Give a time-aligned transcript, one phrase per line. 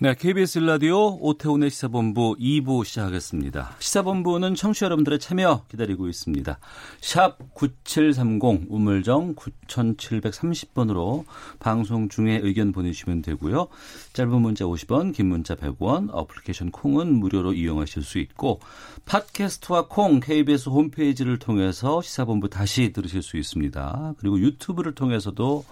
[0.00, 3.76] 네, KBS 라디오 오태훈의 시사본부 2부 시작하겠습니다.
[3.78, 6.58] 시사본부는 청취자 여러분들의 참여 기다리고 있습니다.
[7.00, 11.24] 샵 9730 우물정 9730번으로
[11.60, 13.68] 방송 중에 의견 보내주시면 되고요.
[14.14, 18.58] 짧은 문자 50원, 긴 문자 100원, 어플리케이션 콩은 무료로 이용하실 수 있고
[19.04, 24.14] 팟캐스트와 콩 KBS 홈페이지를 통해서 시사본부 다시 들으실 수 있습니다.
[24.18, 25.64] 그리고 유튜브를 통해서도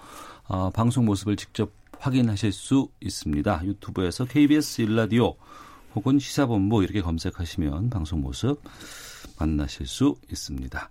[0.44, 3.62] 어, 방송 모습을 직접 확인하실 수 있습니다.
[3.64, 5.36] 유튜브에서 KBS 일라디오
[5.94, 8.60] 혹은 시사본부 이렇게 검색하시면 방송 모습
[9.38, 10.90] 만나실 수 있습니다.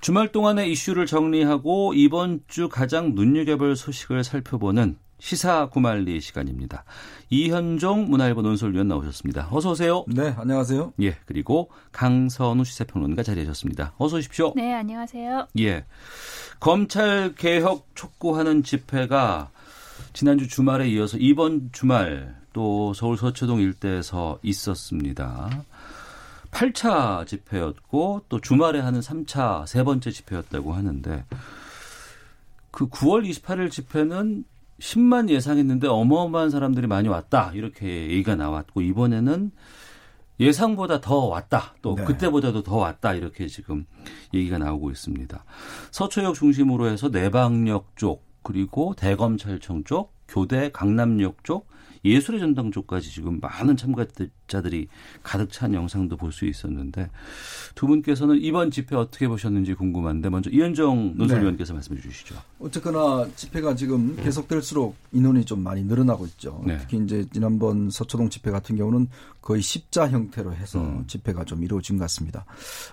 [0.00, 6.84] 주말 동안의 이슈를 정리하고 이번 주 가장 눈여겨볼 소식을 살펴보는 시사 구말리 시간입니다.
[7.30, 9.48] 이현종 문화일보 논설위원 나오셨습니다.
[9.50, 10.04] 어서 오세요.
[10.06, 10.92] 네, 안녕하세요.
[11.02, 13.94] 예, 그리고 강선우 시사평론가 자리하셨습니다.
[13.98, 14.52] 어서 오십시오.
[14.54, 15.48] 네, 안녕하세요.
[15.58, 15.84] 예.
[16.60, 19.50] 검찰 개혁 촉구하는 집회가
[20.18, 25.48] 지난주 주말에 이어서 이번 주말 또 서울 서초동 일대에서 있었습니다.
[26.50, 31.24] 8차 집회였고 또 주말에 하는 3차 세 번째 집회였다고 하는데
[32.72, 34.42] 그 9월 28일 집회는
[34.80, 39.52] 10만 예상했는데 어마어마한 사람들이 많이 왔다 이렇게 얘기가 나왔고 이번에는
[40.40, 41.76] 예상보다 더 왔다.
[41.80, 42.04] 또 네.
[42.04, 43.14] 그때보다도 더 왔다.
[43.14, 43.86] 이렇게 지금
[44.34, 45.44] 얘기가 나오고 있습니다.
[45.92, 51.68] 서초역 중심으로 해서 내방역 쪽 그리고 대검찰청 쪽, 교대 강남역 쪽,
[52.12, 54.88] 예술의 전당 쪽까지 지금 많은 참가자들이
[55.22, 57.10] 가득 찬 영상도 볼 수 있었는데
[57.74, 62.34] 두 분께서는 이번 집회 어떻게 보셨는지 궁금한데 먼저 이현정 논설위원께서 말씀해 주시죠.
[62.60, 66.62] 어쨌거나 집회가 지금 계속될수록 인원이 좀 많이 늘어나고 있죠.
[66.66, 66.78] 네.
[66.78, 69.08] 특히 이제 지난번 서초동 집회 같은 경우는
[69.40, 71.04] 거의 십자 형태로 해서 음.
[71.06, 72.44] 집회가 좀 이루어진 것 같습니다.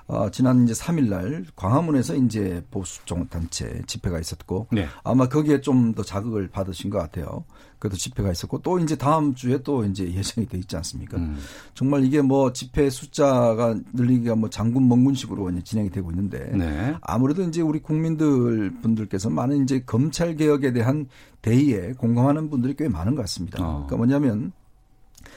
[0.08, 4.88] 아, 지난 이제 3일 날 광화문에서 이제 보수 종 단체 집회가 있었고 네.
[5.04, 7.46] 아마 거기에 좀 더 자극을 받으신 것 같아요.
[7.86, 11.18] 그래도 집회가 있었고 또 이제 다음 주에 또 이제 예정이 돼 있지 않습니까?
[11.18, 11.38] 음.
[11.76, 16.96] 정말 이게 뭐 집회 숫자가 늘리기가 뭐 장군 멍군식으로 진행이 되고 있는데 네.
[17.02, 21.08] 아무래도 이제 우리 국민들 분들께서 많은 이제 검찰 개혁에 대한
[21.44, 23.64] 대의에 공감하는 분들이 꽤 많은 것 같습니다.
[23.64, 23.86] 어.
[23.86, 24.52] 그러니까 뭐냐면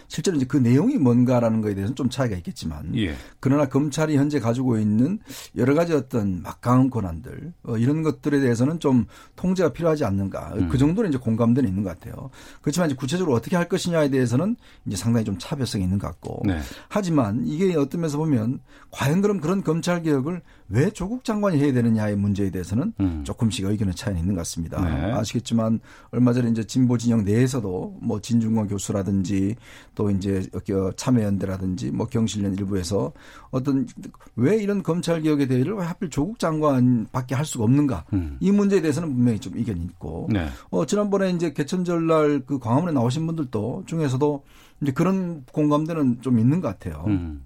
[0.08, 3.14] 실제로 이제 그 내용이 뭔가라는 거에 대해서는 좀 차이가 있겠지만 예.
[3.40, 5.18] 그러나 검찰이 현재 가지고 있는
[5.56, 10.68] 여러 가지 어떤 막강한 권한들 어, 이런 것들에 대해서는 좀 통제가 필요하지 않는가 음.
[10.68, 12.30] 그 정도는 이제 공감대는 있는 것 같아요.
[12.62, 16.58] 그렇지만 이제 구체적으로 어떻게 할 것이냐에 대해서는 이제 상당히 좀 차별성이 있는 것 같고 네.
[16.88, 18.60] 하지만 이게 어떤 면에서 보면
[18.90, 23.22] 과연 그럼 그런 검찰 개혁을 왜 조국 장관이 해야 되느냐의 문제에 대해서는 음.
[23.24, 24.82] 조금씩 의견의 차이는 있는 것 같습니다.
[24.82, 25.12] 네.
[25.12, 25.80] 아시겠지만
[26.10, 29.56] 얼마 전에 이제 진보 진영 내에서도 뭐 진중권 교수라든지
[29.94, 33.12] 또 이제 어, 참여연대라든지 뭐 경실련 일부에서
[33.50, 33.86] 어떤
[34.36, 38.36] 왜 이런 검찰 개혁에 대해를 왜 하필 조국 장관밖에 할 수가 없는가 음.
[38.40, 40.48] 이 문제에 대해서는 분명히 좀 이견이 있고 네.
[40.70, 44.42] 어, 지난번에 이제 개천절 날 그 광화문에 나오신 분들도 중에서도
[44.80, 47.04] 이제 그런 공감대는 좀 있는 것 같아요.
[47.06, 47.44] 음.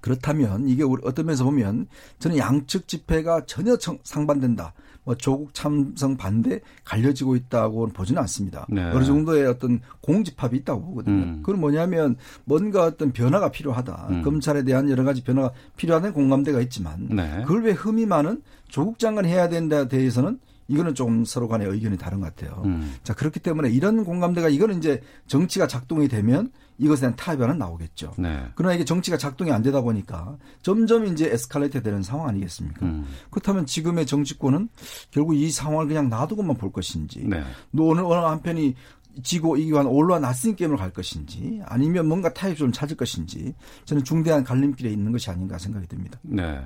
[0.00, 1.86] 그렇다면 이게 우리 어떤 면에서 보면
[2.18, 4.72] 저는 양측 집회가 전혀 청- 상반된다.
[5.04, 8.66] 뭐 조국 참성 반대 갈려지고 있다고는 보지는 않습니다.
[8.68, 8.82] 네.
[8.84, 11.22] 어느 정도의 어떤 공집합이 있다고 보거든요.
[11.24, 11.42] 음.
[11.42, 14.06] 그건 뭐냐면 뭔가 어떤 변화가 필요하다.
[14.10, 14.22] 음.
[14.22, 17.42] 검찰에 대한 여러 가지 변화가 필요하다는 공감대가 있지만 네.
[17.44, 20.38] 그걸 왜 흠이 많은 조국 장관 해야 된다에 대해서는
[20.68, 22.62] 이거는 좀 서로 간의 의견이 다른 것 같아요.
[22.64, 22.94] 음.
[23.02, 28.12] 자, 그렇기 때문에 이런 공감대가 이거는 이제 정치가 작동이 되면 이것에 대한 타협안은 나오겠죠.
[28.18, 28.44] 네.
[28.54, 32.84] 그러나 이게 정치가 작동이 안 되다 보니까 점점 이제 에스컬레이트 되는 상황 아니겠습니까?
[32.86, 33.06] 음.
[33.30, 34.68] 그렇다면 지금의 정치권은
[35.10, 37.42] 결국 이 상황을 그냥 놔두고만 볼 것인지 네.
[37.76, 38.74] 또 어느, 어느 한편이
[39.22, 43.54] 지고 이기고 한 올라놨으니 게임을 갈 것인지 아니면 뭔가 타협점을 찾을 것인지
[43.84, 46.18] 저는 중대한 갈림길에 있는 것이 아닌가 생각이 듭니다.
[46.22, 46.60] 네.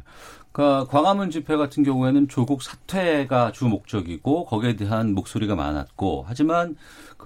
[0.52, 6.76] 그러니까 광화문 집회 같은 경우에는 조국 사퇴가 주 목적이고 거기에 대한 목소리가 많았고 하지만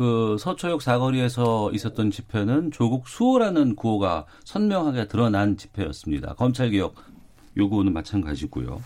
[0.01, 6.33] 그 서초역 사거리에서 있었던 집회는 조국 수호라는 구호가 선명하게 드러난 집회였습니다.
[6.37, 6.95] 검찰개혁
[7.59, 8.81] 요구는 마찬가지고요.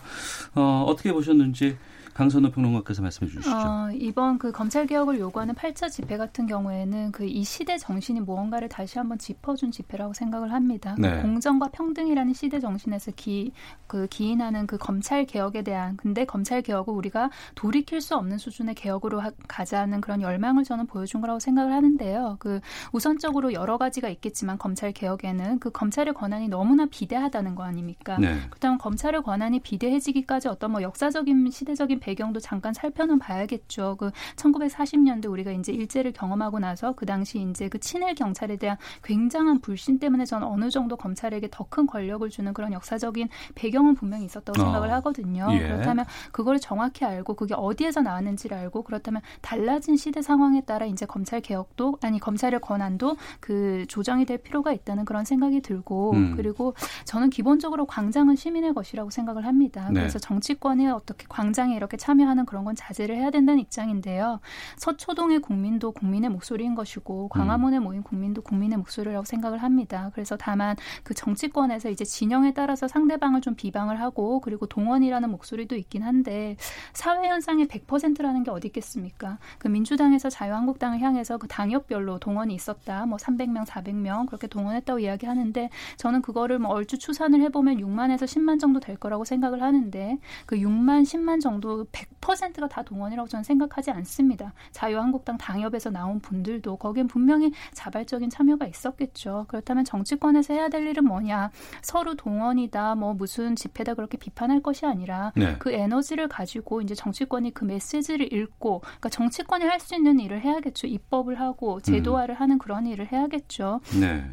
[0.55, 1.77] 어, 어떻게 보셨는지
[2.15, 3.55] 강선우 평론가께서 말씀해 주시죠.
[3.55, 8.69] 어, 이번 그 검찰 개혁을 요구하는 8차 집회 같은 경우에는 그 이 시대 정신이 무언가를
[8.69, 10.95] 다시 한번 짚어준 집회라고 생각을 합니다.
[10.97, 11.21] 네.
[11.21, 13.51] 공정과 평등이라는 시대 정신에서 기,
[13.87, 19.19] 그 기인하는 그 검찰 개혁에 대한 근데 검찰 개혁을 우리가 돌이킬 수 없는 수준의 개혁으로
[19.19, 22.37] 하, 가자는 그런 열망을 저는 보여준 거라고 생각을 하는데요.
[22.39, 22.61] 그
[22.93, 28.17] 우선적으로 여러 가지가 있겠지만 검찰 개혁에는 그 검찰의 권한이 너무나 비대하다는 거 아닙니까?
[28.17, 28.39] 네.
[28.49, 33.95] 그다음 검찰의 권한이 비대해지기까지 어떤 뭐 역사적인 시대적인 배경도 잠깐 살펴는 봐야겠죠.
[33.97, 39.61] 그 1940년대 우리가 이제 일제를 경험하고 나서 그 당시 이제 그 친일 경찰에 대한 굉장한
[39.61, 44.61] 불신 때문에 저는 어느 정도 검찰에게 더 큰 권력을 주는 그런 역사적인 배경은 분명히 있었다고
[44.61, 44.63] 어.
[44.63, 45.47] 생각을 하거든요.
[45.51, 45.59] 예.
[45.59, 51.41] 그렇다면 그걸 정확히 알고 그게 어디에서 나왔는지를 알고 그렇다면 달라진 시대 상황에 따라 이제 검찰
[51.41, 56.35] 개혁도 아니 검찰의 권한도 그 조정이 될 필요가 있다는 그런 생각이 들고 음.
[56.35, 56.75] 그리고
[57.05, 59.89] 저는 기본적으로 광장은 시민의 것이라고 생각을 합니다.
[59.91, 60.01] 네.
[60.01, 64.39] 그래서 정치권에 어떻게 광장에 이렇게 참여하는 그런 건 자제를 해야 된다는 입장인데요.
[64.77, 70.11] 서초동의 국민도 국민의 목소리인 것이고 광화문에 모인 국민도 국민의 목소리라고 생각을 합니다.
[70.13, 76.03] 그래서 다만 그 정치권에서 이제 진영에 따라서 상대방을 좀 비방을 하고 그리고 동원이라는 목소리도 있긴
[76.03, 76.57] 한데
[76.93, 79.37] 사회 현상의 100%라는 게 어디 있겠습니까?
[79.57, 83.05] 그 민주당에서 자유한국당을 향해서 그 당협별로 동원이 있었다.
[83.05, 88.79] 뭐 300명, 400명 그렇게 동원했다고 이야기하는데 저는 그거를 뭐 얼추 추산을 해보면 6만에서 10만 정도
[88.79, 94.53] 될 거라고 생각을 하는데 그 6만, 10만 정도 100%가 다 동원이라고 저는 생각하지 않습니다.
[94.71, 99.45] 자유한국당 당협에서 나온 분들도 거기엔 분명히 자발적인 참여가 있었겠죠.
[99.47, 101.51] 그렇다면 정치권에서 해야 될 일은 뭐냐?
[101.81, 105.55] 서로 동원이다, 뭐 무슨 집회다 그렇게 비판할 것이 아니라 네.
[105.59, 110.87] 그 에너지를 가지고 이제 정치권이 그 메시지를 읽고 그러니까 정치권이 할 수 있는 일을 해야겠죠.
[110.87, 113.81] 입법을 하고 제도화를 하는 그런 일을 해야겠죠.
[113.99, 114.25] 네.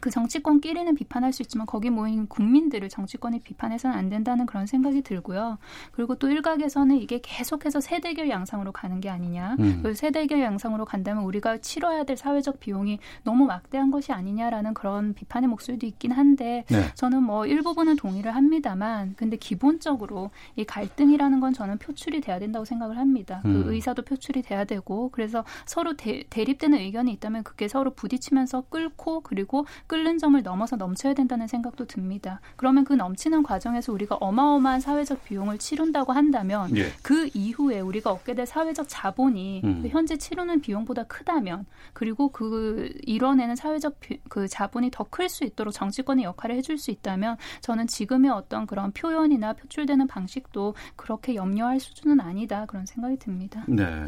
[0.00, 5.58] 그 정치권끼리는 비판할 수 있지만 거기 모인 국민들을 정치권이 비판해서는 안 된다는 그런 생각이 들고요.
[5.92, 9.56] 그리고 또 일각에서는 이게 계속해서 세대결 양상으로 가는 게 아니냐.
[9.58, 9.80] 음.
[9.82, 15.48] 그 세대결 양상으로 간다면 우리가 치러야 될 사회적 비용이 너무 막대한 것이 아니냐라는 그런 비판의
[15.48, 16.94] 목소리도 있긴 한데 네.
[16.94, 22.98] 저는 뭐 일부분은 동의를 합니다만 근데 기본적으로 이 갈등이라는 건 저는 표출이 돼야 된다고 생각을
[22.98, 23.42] 합니다.
[23.44, 23.64] 음.
[23.64, 29.20] 그 의사도 표출이 돼야 되고 그래서 서로 대, 대립되는 의견이 있다면 그게 서로 부딪히면서 끌고
[29.20, 32.40] 그리고 끓는 점을 넘어서 넘쳐야 된다는 생각도 듭니다.
[32.54, 36.92] 그러면 그 넘치는 과정에서 우리가 어마어마한 사회적 비용을 치른다고 한다면 예.
[37.02, 39.82] 그 이후에 우리가 얻게 될 사회적 자본이 음.
[39.82, 45.42] 그 현재 치르는 비용보다 크다면 그리고 그 이뤄내는 사회적 비- 그 자본이 더 클 수
[45.42, 51.80] 있도록 정치권의 역할을 해줄 수 있다면 저는 지금의 어떤 그런 표현이나 표출되는 방식도 그렇게 염려할
[51.80, 53.64] 수준은 아니다 그런 생각이 듭니다.
[53.66, 54.06] 네.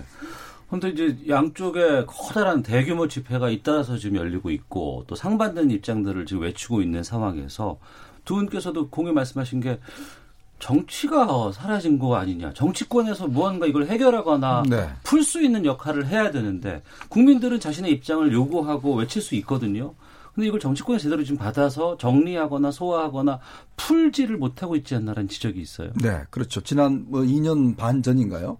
[0.73, 6.81] 근데 이제 양쪽에 커다란 대규모 집회가 잇따라서 지금 열리고 있고 또 상반된 입장들을 지금 외치고
[6.81, 7.77] 있는 상황에서
[8.25, 9.79] 두 분께서도 공유 말씀하신 게
[10.61, 12.55] 정치가 사라진 거 아니냐.
[12.55, 14.89] 정치권에서 무언가 이걸 해결하거나 네.
[15.03, 19.93] 풀수 있는 역할을 해야 되는데 국민들은 자신의 입장을 요구하고 외칠 수 있거든요.
[20.35, 23.41] 근데 이걸 정치권이 제대로 지금 받아서 정리하거나 소화하거나
[23.77, 25.93] 풀지를 못하고 있지 않나라는 지적이 있어요.
[26.01, 26.63] 네, 그렇죠.
[26.63, 28.59] 지난 뭐 2년 반 전인가요?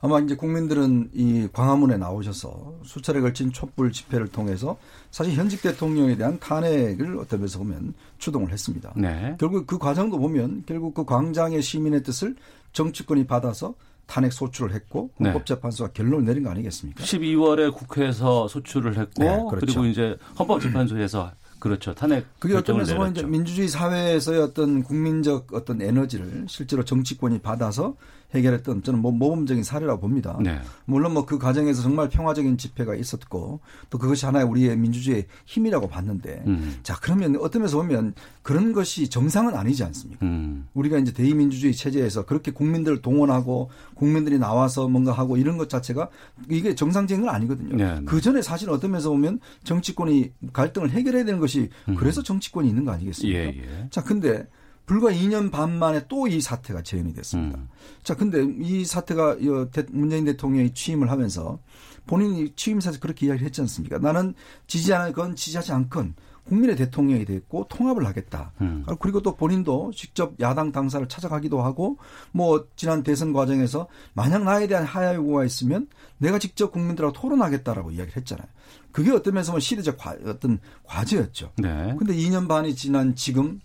[0.00, 4.76] 아마 이제 국민들은 이 광화문에 나오셔서 수차례 걸친 촛불 집회를 통해서
[5.10, 8.92] 사실 현직 대통령에 대한 탄핵을 어떤 면에서 보면 추동을 했습니다.
[8.96, 9.36] 네.
[9.38, 12.34] 결국 그 과정도 보면 결국 그 광장의 시민의 뜻을
[12.72, 13.74] 정치권이 받아서
[14.12, 15.30] 탄핵 소추를 했고 네.
[15.30, 17.02] 헌법재판소가 결론을 내린 거 아니겠습니까?
[17.02, 19.56] 12월에 국회에서 소추를 했고 네, 그렇죠.
[19.58, 23.30] 그리고 이제 헌법재판소에서 그렇죠 탄핵 그게 어떤 면에서 보면.
[23.30, 27.96] 민주주의 사회에서의 어떤 국민적 어떤 에너지를 실제로 정치권이 받아서
[28.34, 30.38] 해결했던 저는 뭐 모범적인 사례라고 봅니다.
[30.42, 30.60] 네.
[30.84, 36.42] 물론 뭐 그 과정에서 정말 평화적인 집회가 있었고 또 그것이 하나의 우리의 민주주의의 힘이라고 봤는데
[36.46, 36.78] 음.
[36.82, 40.26] 자 그러면 어떤 면에서 보면 그런 것이 정상은 아니지 않습니까?
[40.26, 40.68] 음.
[40.74, 46.10] 우리가 이제 대의민주주의 체제에서 그렇게 국민들을 동원하고 국민들이 나와서 뭔가 하고 이런 것 자체가
[46.50, 47.76] 이게 정상적인 건 아니거든요.
[47.76, 48.04] 네, 네.
[48.04, 52.92] 그 전에 사실 어떤 면에서 보면 정치권이 갈등을 해결해야 되는 것이 그래서 정치권이 있는 거
[52.92, 53.38] 아니겠습니까?
[53.38, 53.44] 음.
[53.44, 53.88] 예, 예.
[53.90, 54.46] 자, 근데
[54.86, 57.58] 불과 2년 반 만에 또 이 사태가 재현이 됐습니다.
[57.58, 57.68] 음.
[58.02, 61.58] 자, 근데 이 사태가 이 대- 문재인 대통령이 취임을 하면서
[62.06, 63.98] 본인이 취임사에서 그렇게 이야기를 했지 않습니까?
[63.98, 64.34] 나는
[64.66, 68.50] 지지하는 건 지지하지 않건 국민의 대통령이 됐고 통합을 하겠다.
[68.60, 68.84] 음.
[68.98, 71.98] 그리고 또 본인도 직접 야당 당사를 찾아가기도 하고
[72.32, 75.86] 뭐 지난 대선 과정에서 만약 나에 대한 하야 요구가 있으면
[76.18, 78.46] 내가 직접 국민들하고 토론하겠다라고 이야기를 했잖아요.
[78.90, 81.52] 그게 어떤 면에서 시대적 과, 어떤 과제였죠.
[81.58, 81.94] 네.
[81.96, 83.60] 근데 2년 반이 지난 지금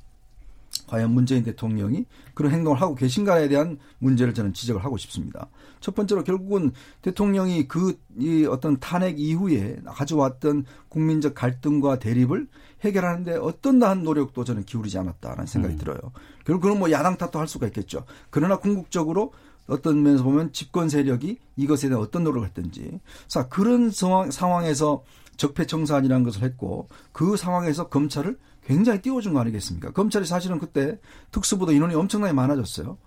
[0.87, 5.49] 과연 문재인 대통령이 그런 행동을 하고 계신가에 대한 문제를 저는 지적을 하고 싶습니다.
[5.79, 12.47] 첫 번째로 결국은 대통령이 그 이 어떤 탄핵 이후에 가져왔던 국민적 갈등과 대립을
[12.81, 15.77] 해결하는데 어떤 한 노력도 저는 기울이지 않았다라는 생각이 음.
[15.77, 15.99] 들어요.
[16.45, 18.05] 결국 그건 뭐 야당 탓도 할 수가 있겠죠.
[18.29, 19.33] 그러나 궁극적으로
[19.67, 22.99] 어떤 면에서 보면 집권 세력이 이것에 대한 어떤 노력을 했든지.
[23.27, 25.03] 자, 그런 상황, 상황에서
[25.35, 28.37] 적폐청산이라는 것을 했고 그 상황에서 검찰을
[28.67, 29.91] 굉장히 띄워준 거 아니겠습니까?
[29.91, 30.99] 검찰이 사실은 그때
[31.31, 32.97] 특수부도 인원이 엄청나게 많아졌어요.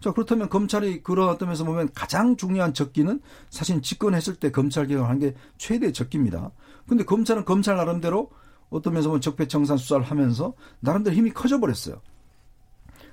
[0.00, 5.08] 자, 그렇다면 검찰이 그런 어떤 면에서 보면 가장 중요한 적기는 사실 집권했을 때 검찰 개혁을
[5.10, 6.50] 한 게 최대 적기입니다.
[6.88, 8.30] 근데 검찰은 검찰 나름대로
[8.70, 12.00] 어떤 면에서 보면 적폐청산 수사를 하면서 나름대로 힘이 커져 버렸어요.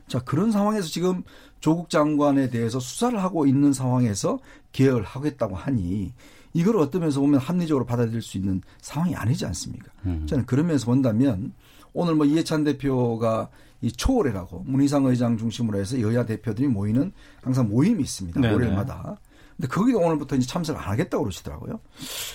[0.07, 1.23] 자, 그런 상황에서 지금
[1.59, 4.39] 조국 장관에 대해서 수사를 하고 있는 상황에서
[4.71, 6.13] 개혁을 하겠다고 하니
[6.53, 9.91] 이걸 어떤 면에서 보면 합리적으로 받아들일 수 있는 상황이 아니지 않습니까?
[10.05, 10.25] 음.
[10.25, 11.51] 저는 그런 면에서 본다면
[11.97, 13.49] 오늘 뭐 이해찬 대표가
[13.81, 17.11] 이 초월회라고 문희상 의장 중심으로 해서 여야 대표들이 모이는
[17.41, 18.39] 항상 모임이 있습니다.
[18.39, 18.53] 네네.
[18.53, 19.17] 월요일마다.
[19.55, 21.79] 근데 거기도 오늘부터 이제 참석을 안 하겠다고 그러시더라고요.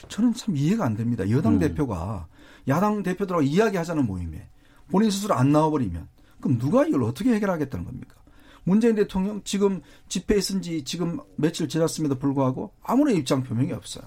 [0.08, 1.30] 저는 참 이해가 안 됩니다.
[1.30, 1.58] 여당 음.
[1.60, 2.26] 대표가
[2.66, 4.48] 야당 대표들하고 이야기하자는 모임에
[4.90, 6.08] 본인 스스로 안 나와버리면
[6.40, 8.16] 그럼 누가 이걸 어떻게 해결하겠다는 겁니까?
[8.64, 14.04] 문재인 대통령 지금 집회에 쓴 지 지금 며칠 지났음에도 불구하고 아무런 입장 표명이 없어요.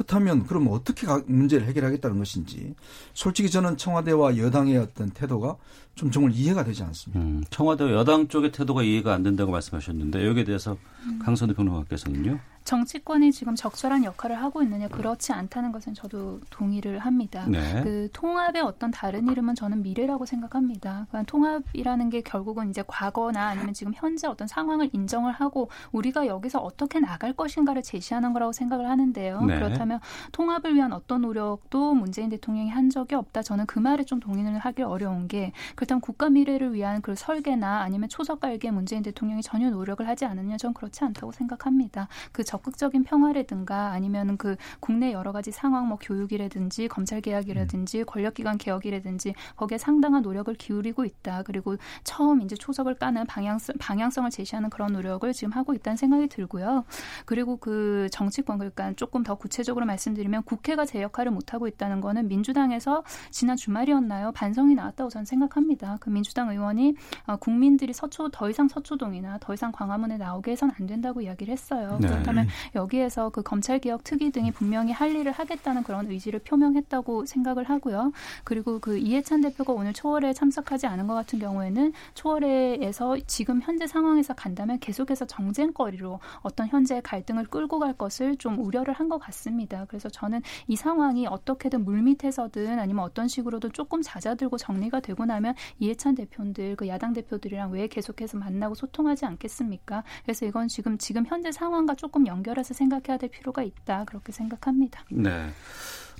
[0.00, 2.74] 그렇다면 그럼 어떻게 문제를 해결하겠다는 것인지
[3.12, 5.56] 솔직히 저는 청와대와 여당의 어떤 태도가
[5.94, 7.20] 좀 정말 이해가 되지 않습니다.
[7.20, 11.18] 음, 청와대와 여당 쪽의 태도가 이해가 안 된다고 말씀하셨는데 여기에 대해서 음.
[11.22, 12.40] 강선우 평론가께서는요?
[12.64, 17.44] 정치권이 지금 적절한 역할을 하고 있느냐 그렇지 않다는 것은 저도 동의를 합니다.
[17.48, 17.82] 네.
[17.82, 21.06] 그 통합의 어떤 다른 이름은 저는 미래라고 생각합니다.
[21.08, 26.60] 그러니까 통합이라는 게 결국은 이제 과거나 아니면 지금 현재 어떤 상황을 인정을 하고 우리가 여기서
[26.60, 29.42] 어떻게 나갈 것인가를 제시하는 거라고 생각을 하는데요.
[29.42, 29.54] 네.
[29.56, 30.00] 그렇다면
[30.32, 33.42] 통합을 위한 어떤 노력도 문재인 대통령이 한 적이 없다.
[33.42, 38.08] 저는 그 말에 좀 동의를 하기 어려운 게 그렇다면 국가 미래를 위한 그 설계나 아니면
[38.08, 42.08] 초석 깔기에 문재인 대통령이 전혀 노력을 하지 않느냐 저는 그렇지 않다고 생각합니다.
[42.32, 48.04] 그 적극적인 평화라든가 아니면 그 국내 여러 가지 상황 뭐 교육이라든지 검찰 개혁이라든지 음.
[48.06, 51.44] 권력기관 개혁이라든지 거기에 상당한 노력을 기울이고 있다.
[51.44, 56.84] 그리고 처음 이제 초석을 까는 방향성 방향성을 제시하는 그런 노력을 지금 하고 있다는 생각이 들고요.
[57.24, 62.26] 그리고 그 정치권 그러니까 조금 더 구체적으로 말씀드리면 국회가 제 역할을 못 하고 있다는 거는
[62.26, 64.32] 민주당에서 지난 주말이었나요?
[64.32, 65.98] 반성이 나왔다고 저는 생각합니다.
[66.00, 70.86] 그 민주당 의원이 어, 국민들이 서초 더 이상 서초동이나 더 이상 광화문에 나오게 해서는 안
[70.86, 71.98] 된다고 이야기를 했어요.
[72.00, 72.08] 네.
[72.08, 77.26] 그렇다면 그러면 여기에서 그 검찰 개혁 특위 등이 분명히 할 일을 하겠다는 그런 의지를 표명했다고
[77.26, 78.12] 생각을 하고요.
[78.44, 84.34] 그리고 그 이해찬 대표가 오늘 초월에 참석하지 않은 것 같은 경우에는 초월회에서 지금 현재 상황에서
[84.34, 89.86] 간다면 계속해서 정쟁거리로 어떤 현재 갈등을 끌고 갈 것을 좀 우려를 한 것 같습니다.
[89.88, 96.14] 그래서 저는 이 상황이 어떻게든 물밑에서든 아니면 어떤 식으로도 조금 잦아들고 정리가 되고 나면 이해찬
[96.14, 100.04] 대표들 그 야당 대표들이랑 왜 계속해서 만나고 소통하지 않겠습니까?
[100.22, 105.04] 그래서 이건 지금 지금 현재 상황과 조금 연결해서 생각해야 될 필요가 있다 그렇게 생각합니다.
[105.10, 105.50] 네.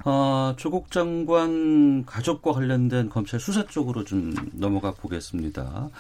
[0.05, 5.90] 어, 조국 장관 가족과 관련된 검찰 수사 쪽으로 좀 넘어가 보겠습니다.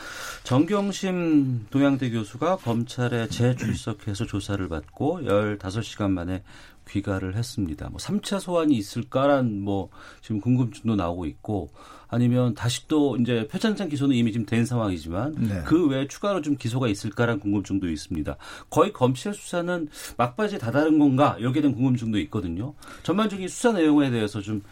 [0.44, 6.42] 정경심 동양대 교수가 검찰에 재출석해서 조사를 받고 15시간 만에
[6.90, 7.88] 귀가를 했습니다.
[7.88, 11.70] 뭐 3차 소환이 있을까란 뭐 지금 궁금증도 나오고 있고
[12.08, 15.62] 아니면 다시 또 이제 표창장 기소는 이미 지금 된 상황이지만 네.
[15.64, 18.36] 그 외에 추가로 좀 기소가 있을까란 궁금증도 있습니다.
[18.68, 22.74] 거의 검찰 수사는 막바지에 다다른 건가 여기에 대한 궁금증도 있거든요.
[23.04, 24.62] 전반적인 수사 내용에 대해서 좀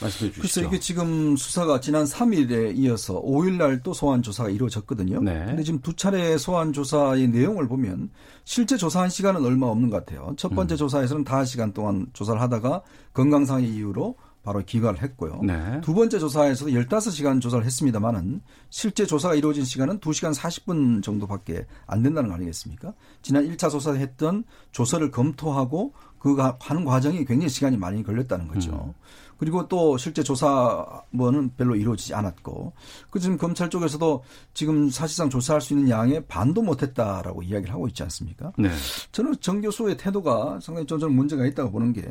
[0.00, 0.40] 말씀해 주시죠.
[0.40, 5.20] 글쎄 이게 지금 수사가 지난 3일에 이어서 5일 날 또 소환 조사가 이루어졌거든요.
[5.22, 5.44] 네.
[5.46, 8.10] 근데 지금 두 차례 소환 조사의 내용을 보면
[8.44, 10.34] 실제 조사한 시간은 얼마 없는 것 같아요.
[10.36, 10.76] 첫 번째 음.
[10.76, 12.82] 조사에서는 5시간 동안 조사를 하다가
[13.12, 15.40] 건강상의 이유로 바로 기각을 했고요.
[15.42, 15.80] 네.
[15.82, 22.28] 두 번째 조사에서도 15시간 조사를 했습니다만은 실제 조사가 이루어진 시간은 2시간 40분 정도밖에 안 된다는
[22.28, 22.92] 거 아니겠습니까?
[23.22, 28.92] 지난 1차 조사를 했던 조서를 검토하고 그 하는 과정이 굉장히 시간이 많이 걸렸다는 거죠.
[28.96, 29.04] 음.
[29.44, 32.72] 그리고 또 실제 조사번은 별로 이루어지지 않았고
[33.10, 34.24] 그 지금 검찰 쪽에서도
[34.54, 38.54] 지금 사실상 조사할 수 있는 양의 반도 못했다라고 이야기를 하고 있지 않습니까?
[38.56, 38.70] 네.
[39.12, 42.02] 저는 정 교수의 태도가 상당히 좀 저는 문제가 있다고 보는 게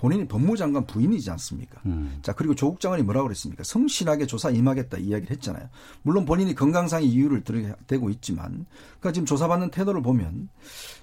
[0.00, 1.78] 본인이 법무장관 부인이지 않습니까?
[1.84, 2.20] 음.
[2.22, 3.62] 자 그리고 조국 장관이 뭐라고 그랬습니까?
[3.64, 5.68] 성실하게 조사 임하겠다 이야기를 했잖아요.
[6.00, 8.64] 물론 본인이 건강상의 이유를 들이대고 있지만,
[8.98, 10.48] 그러니까 지금 조사받는 태도를 보면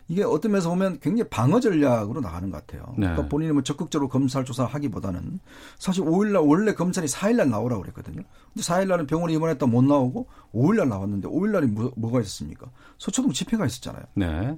[0.07, 2.87] 이게 어떤 면에서 보면 굉장히 방어 전략으로 나가는 것 같아요.
[2.97, 3.05] 네.
[3.05, 5.41] 그러니까 본인이 뭐 적극적으로 검찰 조사하기보다는
[5.77, 8.23] 사실 5일날 원래 검찰이 4일날 나오라고 그랬거든요.
[8.51, 10.25] 근데 4일날은 병원에 입원했다 못 나오고
[10.55, 12.71] 5일날 나왔는데 5일날이 뭐, 뭐가 있었습니까?
[12.97, 14.05] 서초동 집회가 있었잖아요.
[14.15, 14.57] 네.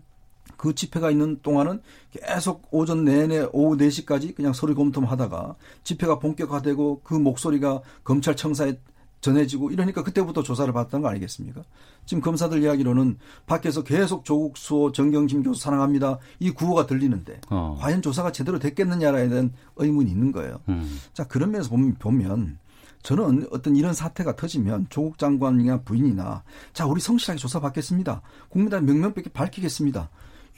[0.59, 7.13] 그 집회가 있는 동안은 계속 오전 내내 오후 4시까지 그냥 서류 검토하다가 집회가 본격화되고 그
[7.13, 8.77] 목소리가 검찰청사에
[9.21, 11.63] 전해지고 이러니까 그때부터 조사를 받았던 거 아니겠습니까?
[12.05, 17.77] 지금 검사들 이야기로는 밖에서 계속 조국 수호 정경심 교수 사랑합니다 이 구호가 들리는데 어.
[17.79, 20.59] 과연 조사가 제대로 됐겠느냐에 대한 의문이 있는 거예요.
[20.67, 20.99] 음.
[21.13, 22.59] 자 그런 면에서 보면, 보면
[23.01, 28.21] 저는 어떤 이런 사태가 터지면 조국 장관이나 부인이나 자 우리 성실하게 조사받겠습니다.
[28.49, 30.09] 국민들 명명백계 밝히겠습니다.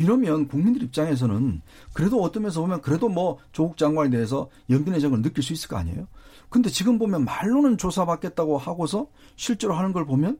[0.01, 1.61] 이러면 국민들 입장에서는
[1.93, 5.77] 그래도 어떤 면에서 보면 그래도 뭐 조국 장관에 대해서 연민의 정을 느낄 수 있을 거
[5.77, 6.07] 아니에요.
[6.49, 10.39] 근데 지금 보면 말로는 조사받겠다고 하고서 실제로 하는 걸 보면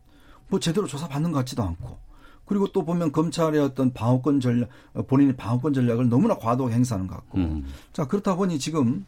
[0.49, 1.97] 뭐 제대로 조사받는 것 같지도 않고
[2.45, 4.69] 그리고 또 보면 검찰의 어떤 방어권 전략
[5.07, 7.65] 본인의 방어권 전략을 너무나 과도하게 행사하는 것 같고 음.
[7.93, 9.05] 자 그렇다 보니 지금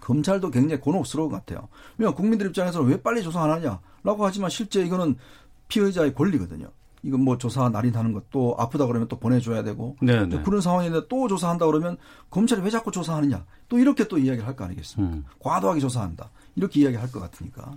[0.00, 1.68] 검찰도 굉장히 곤혹스러운 것 같아요.
[1.96, 5.16] 왜냐 국민들 입장에서는 왜 빨리 조사 안 하냐라고 하지만 실제 이거는
[5.68, 6.68] 피의자의 권리거든요.
[7.02, 10.42] 이건 뭐 조사 날인하는 것도 아프다 그러면 또 보내줘야 되고 네, 네.
[10.42, 11.96] 그런 상황인데 또 조사한다 그러면
[12.30, 15.16] 검찰이 왜 자꾸 조사하느냐 또 이렇게 또 이야기를 할 거 아니겠습니까?
[15.16, 15.24] 음.
[15.38, 17.72] 과도하게 조사한다 이렇게 이야기할 것 같으니까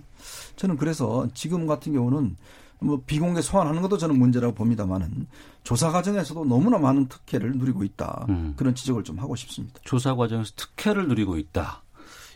[0.56, 2.36] 저는 그래서 지금 같은 경우는
[2.80, 5.26] 뭐 비공개 소환하는 것도 저는 문제라고 봅니다만은
[5.62, 8.52] 조사 과정에서도 너무나 많은 특혜를 누리고 있다 음.
[8.56, 9.80] 그런 지적을 좀 하고 싶습니다.
[9.84, 11.82] 조사 과정에서 특혜를 누리고 있다.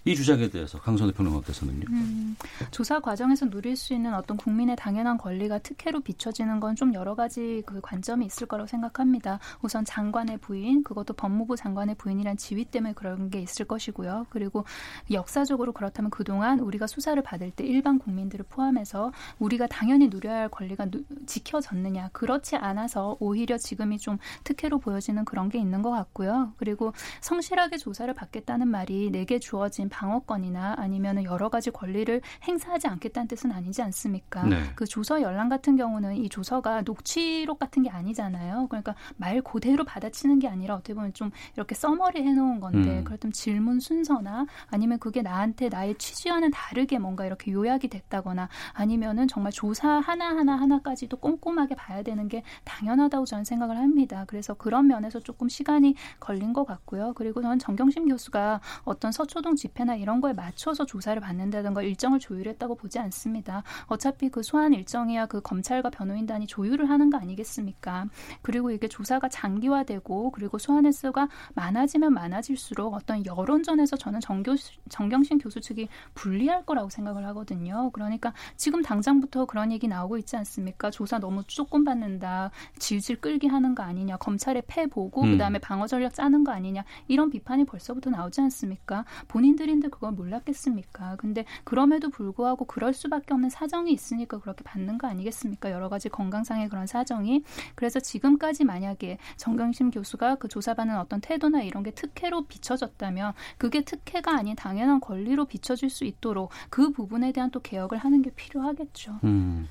[0.09, 1.85] 이 주장에 대해서 강선우 평론가께서는요.
[1.91, 2.37] 음,
[2.71, 7.63] 조사 과정에서 누릴 수 있는 어떤 국민의 당연한 권리가 특혜로 비춰지는 건 좀 여러 가지
[7.67, 9.41] 그 관점이 있을 거라고 생각합니다.
[9.63, 14.27] 우선 장관의 부인, 그것도 법무부 장관의 부인이란 지위 때문에 그런 게 있을 것이고요.
[14.31, 14.65] 그리고
[15.11, 19.11] 역사적으로 그렇다면 그동안 우리가 수사를 받을 때 일반 국민들을 포함해서
[19.41, 22.11] 우리가 당연히 누려야 할 권리가 누, 지켜졌느냐.
[22.13, 26.53] 그렇지 않아서 오히려 지금이 좀 특혜로 보여지는 그런 게 있는 것 같고요.
[26.59, 33.51] 그리고 성실하게 조사를 받겠다는 말이 내게 주어진 방어권이나 아니면 여러 가지 권리를 행사하지 않겠다는 뜻은
[33.51, 34.45] 아니지 않습니까?
[34.45, 34.63] 네.
[34.77, 38.69] 그 조서 열람 같은 경우는 이 조서가 녹취록 같은 게 아니잖아요.
[38.69, 43.05] 그러니까 말 그대로 받아치는 게 아니라 어떻게 보면 좀 이렇게 써머리 해놓은 건데 음.
[43.05, 49.51] 그렇다면 질문 순서나 아니면 그게 나한테 나의 취지와는 다르게 뭔가 이렇게 요약이 됐다거나 아니면은 정말
[49.51, 54.25] 조사 하나 하나 하나까지도 꼼꼼하게 봐야 되는 게 당연하다고 저는 생각을 합니다.
[54.29, 57.15] 그래서 그런 면에서 조금 시간이 걸린 것 같고요.
[57.15, 62.75] 그리고 저는 정경심 교수가 어떤 서초동 집회 집회나 이런 거에 맞춰서 조사를 받는다든가 일정을 조율했다고
[62.75, 63.63] 보지 않습니다.
[63.87, 68.07] 어차피 그 소환 일정이야 그 검찰과 변호인단이 조율을 하는 거 아니겠습니까?
[68.43, 74.57] 그리고 이게 조사가 장기화되고 그리고 소환 횟수가 많아지면 많아질수록 어떤 여론전에서 저는 정교,
[74.89, 77.91] 정경심 교수 측이 불리할 거라고 생각을 하거든요.
[77.93, 80.91] 그러니까 지금 당장부터 그런 얘기 나오고 있지 않습니까?
[80.91, 85.33] 조사 너무 조금 받는다, 질질 끌기 하는 거 아니냐, 검찰의 패 보고 음.
[85.33, 89.05] 그다음에 방어 전략 짜는 거 아니냐 이런 비판이 벌써부터 나오지 않습니까?
[89.29, 91.17] 본인들이 본인들 그걸 몰랐겠습니까?
[91.17, 95.71] 근데 그럼에도 불구하고 그럴 수밖에 없는 사정이 있으니까 그렇게 받는 거 아니겠습니까?
[95.71, 97.45] 여러 가지 건강상의 그런 사정이.
[97.75, 104.37] 그래서 지금까지 만약에 정경심 교수가 그 조사받는 어떤 태도나 이런 게 특혜로 비춰졌다면 그게 특혜가
[104.39, 109.21] 아닌 당연한 권리로 비춰질 수 있도록 그 부분에 대한 또 개혁을 하는 게 필요하겠죠.
[109.25, 109.69] 음.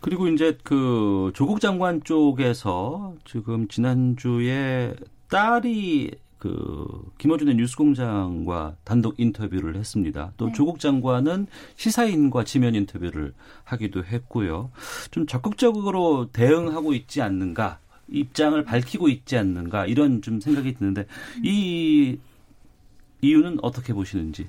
[0.00, 4.94] 그리고 이제 그 조국 장관 쪽에서 지금 지난주에
[5.30, 6.86] 딸이 그
[7.18, 10.32] 김어준의 뉴스공장과 단독 인터뷰를 했습니다.
[10.36, 10.52] 또 네.
[10.52, 11.46] 조국 장관은
[11.76, 14.70] 시사인과 지면 인터뷰를 하기도 했고요.
[15.10, 21.06] 좀 적극적으로 대응하고 있지 않는가, 입장을 밝히고 있지 않는가 이런 좀 생각이 드는데
[21.42, 22.18] 이
[23.20, 24.46] 이유는 어떻게 보시는지?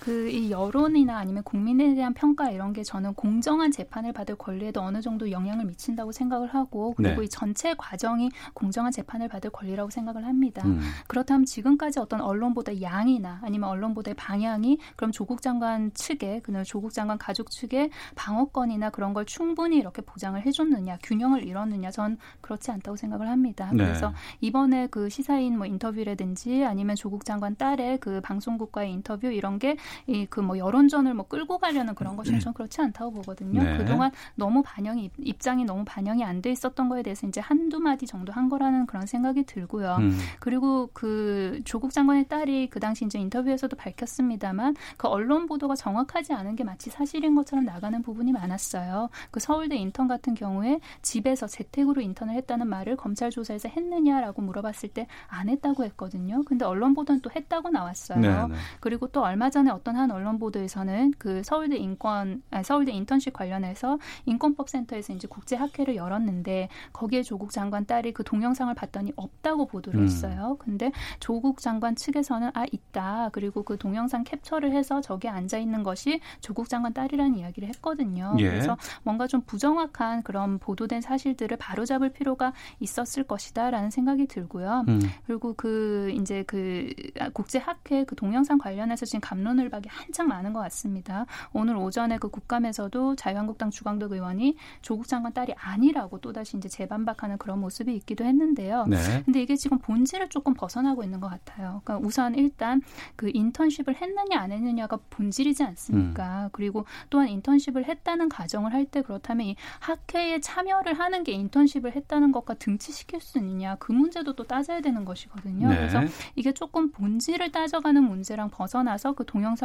[0.00, 5.00] 그 이 여론이나 아니면 국민에 대한 평가 이런 게 저는 공정한 재판을 받을 권리에도 어느
[5.00, 7.24] 정도 영향을 미친다고 생각을 하고 그리고 네.
[7.24, 10.62] 이 전체 과정이 공정한 재판을 받을 권리라고 생각을 합니다.
[10.64, 10.80] 음.
[11.08, 17.18] 그렇다면 지금까지 어떤 언론보다 양이나 아니면 언론보다의 방향이 그럼 조국 장관 측에 그날 조국 장관
[17.18, 23.28] 가족 측에 방어권이나 그런 걸 충분히 이렇게 보장을 해줬느냐 균형을 이뤘느냐 전 그렇지 않다고 생각을
[23.28, 23.70] 합니다.
[23.72, 23.84] 네.
[23.84, 29.76] 그래서 이번에 그 시사인 뭐 인터뷰라든지 아니면 조국 장관 딸의 그 방송국과의 인터뷰 이런 게
[30.06, 33.62] 이 그 뭐 여론전을 뭐 끌고 가려는 그런 것이 전 그렇지 않다고 보거든요.
[33.62, 33.78] 네.
[33.78, 38.32] 그동안 너무 반영이 입장이 너무 반영이 안 돼 있었던 거에 대해서 이제 한두 마디 정도
[38.32, 39.96] 한 거라는 그런 생각이 들고요.
[40.00, 40.18] 음.
[40.38, 46.56] 그리고 그 조국 장관의 딸이 그 당시 이제 인터뷰에서도 밝혔습니다만 그 언론 보도가 정확하지 않은
[46.56, 49.10] 게 마치 사실인 것처럼 나가는 부분이 많았어요.
[49.30, 55.06] 그 서울대 인턴 같은 경우에 집에서 재택으로 인턴을 했다는 말을 검찰 조사에서 했느냐라고 물어봤을 때
[55.28, 56.42] 안 했다고 했거든요.
[56.44, 58.18] 근데 언론 보도는 또 했다고 나왔어요.
[58.20, 58.54] 네, 네.
[58.80, 63.98] 그리고 또 얼마 전에 어떤 한 언론 보도에서는 그 서울대 인권 아니, 서울대 인턴십 관련해서
[64.26, 70.00] 인권법 센터에서 이제 국제 학회를 열었는데 거기에 조국 장관 딸이 그 동영상을 봤더니 없다고 보도를
[70.00, 70.04] 음.
[70.04, 70.56] 했어요.
[70.58, 73.30] 근데 조국 장관 측에서는 아 있다.
[73.32, 78.36] 그리고 그 동영상 캡처를 해서 저기 앉아 있는 것이 조국 장관 딸이라는 이야기를 했거든요.
[78.38, 78.50] 예.
[78.50, 84.84] 그래서 뭔가 좀 부정확한 그런 보도된 사실들을 바로잡을 필요가 있었을 것이다라는 생각이 들고요.
[84.88, 85.00] 음.
[85.26, 86.92] 그리고 그 이제 그
[87.32, 91.24] 국제 학회 그 동영상 관련해서 지금 감론을 이불박이 한창 많은 것 같습니다.
[91.52, 97.60] 오늘 오전에 그 국감에서도 자유한국당 주광덕 의원이 조국 장관 딸이 아니라고 또다시 이제 재반박하는 그런
[97.60, 98.86] 모습이 있기도 했는데요.
[98.86, 99.22] 네.
[99.24, 101.80] 근데 이게 지금 본질을 조금 벗어나고 있는 것 같아요.
[101.84, 102.82] 그러니까 우선 일단
[103.16, 106.44] 그 인턴십을 했느냐 안 했느냐가 본질이지 않습니까?
[106.44, 106.48] 음.
[106.52, 112.32] 그리고 또한 인턴십을 했다는 가정을 할 때 그렇다면 이 학회에 참여를 하는 게 인턴십을 했다는
[112.32, 115.68] 것과 등치시킬 수 있느냐 그 문제도 또 따져야 되는 것이거든요.
[115.68, 115.76] 네.
[115.76, 116.00] 그래서
[116.34, 119.59] 이게 조금 본질을 따져가는 문제랑 벗어나서 그 동영상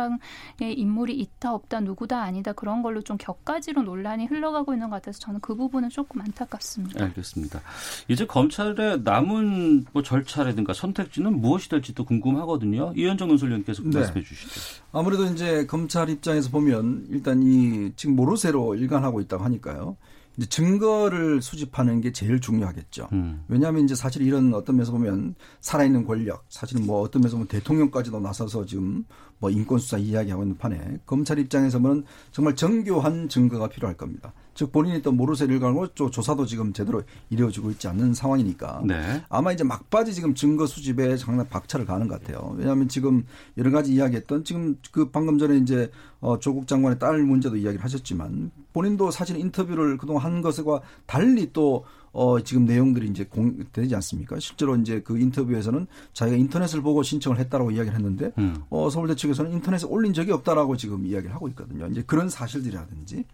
[0.62, 5.20] 에 인물이 있다 없다 누구다 아니다 그런 걸로 좀 격가지로 논란이 흘러가고 있는 것 같아서
[5.20, 7.04] 저는 그 부분은 조금 안타깝습니다.
[7.04, 7.62] 알겠습니다.
[8.08, 12.94] 이제 검찰의 남은 뭐 절차라든가 선택지는 무엇이 될지도 궁금하거든요.
[12.96, 14.00] 이현정 논설위원께서 네.
[14.00, 14.84] 말씀해 주시죠.
[14.92, 19.98] 아무래도 이제 검찰 입장에서 보면 일단 이 지금 모르쇠로 일관하고 있다고 하니까요.
[20.38, 23.08] 이제 증거를 수집하는 게 제일 중요하겠죠.
[23.14, 23.44] 음.
[23.48, 28.20] 왜냐하면 이제 사실 이런 어떤 면에서 보면 살아있는 권력, 사실은 뭐 어떤 면에서 보면 대통령까지도
[28.20, 29.06] 나서서 지금
[29.39, 34.34] 뭐 인권수사 이야기하고 있는 판에 검찰 입장에서 보면 정말 정교한 증거가 필요할 겁니다.
[34.54, 39.21] 즉 본인이 또 모르쇠를 걸고 조사도 지금 제대로 이루어지고 있지 않는 상황이니까 네.
[39.28, 42.56] 아마 이제 막바지 지금 증거 수집에 장난 박차를 가는 것 같아요.
[42.58, 43.26] 왜냐하면 지금
[43.58, 48.52] 여러 가지 이야기했던 지금 그 방금 전에 이제 어 조국 장관의 딸 문제도 이야기를 하셨지만
[48.71, 51.84] 본인도 사실 인터뷰를 그동안 한 것과 달리 또
[52.15, 54.39] 어, 지금 내용들이 이제 공되지 않습니까?
[54.39, 58.56] 실제로 이제 그 인터뷰에서는 자기가 인터넷을 보고 신청을 했다라고 이야기를 했는데, 음.
[58.69, 61.88] 어, 서울대 측에서는 인터넷에 올린 적이 없다라고 지금 이야기를 하고 있거든요.
[61.88, 63.25] 이제 그런 사실들이라든지